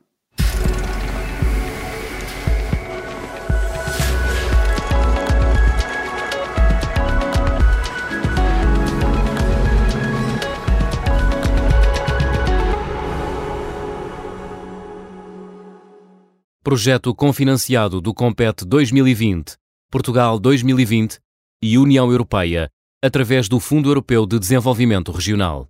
Projeto 16.63 17.15
confinanciado 17.15 17.99
do 17.99 18.13
Compete 18.13 18.63
2020, 18.65 19.55
Portugal 19.89 20.37
2020 20.37 21.17
e 21.59 21.75
União 21.75 22.11
Europeia, 22.11 22.69
através 23.03 23.49
do 23.49 23.59
Fundo 23.59 23.89
Europeu 23.89 24.27
de 24.27 24.37
Desenvolvimento 24.37 25.11
Regional. 25.11 25.67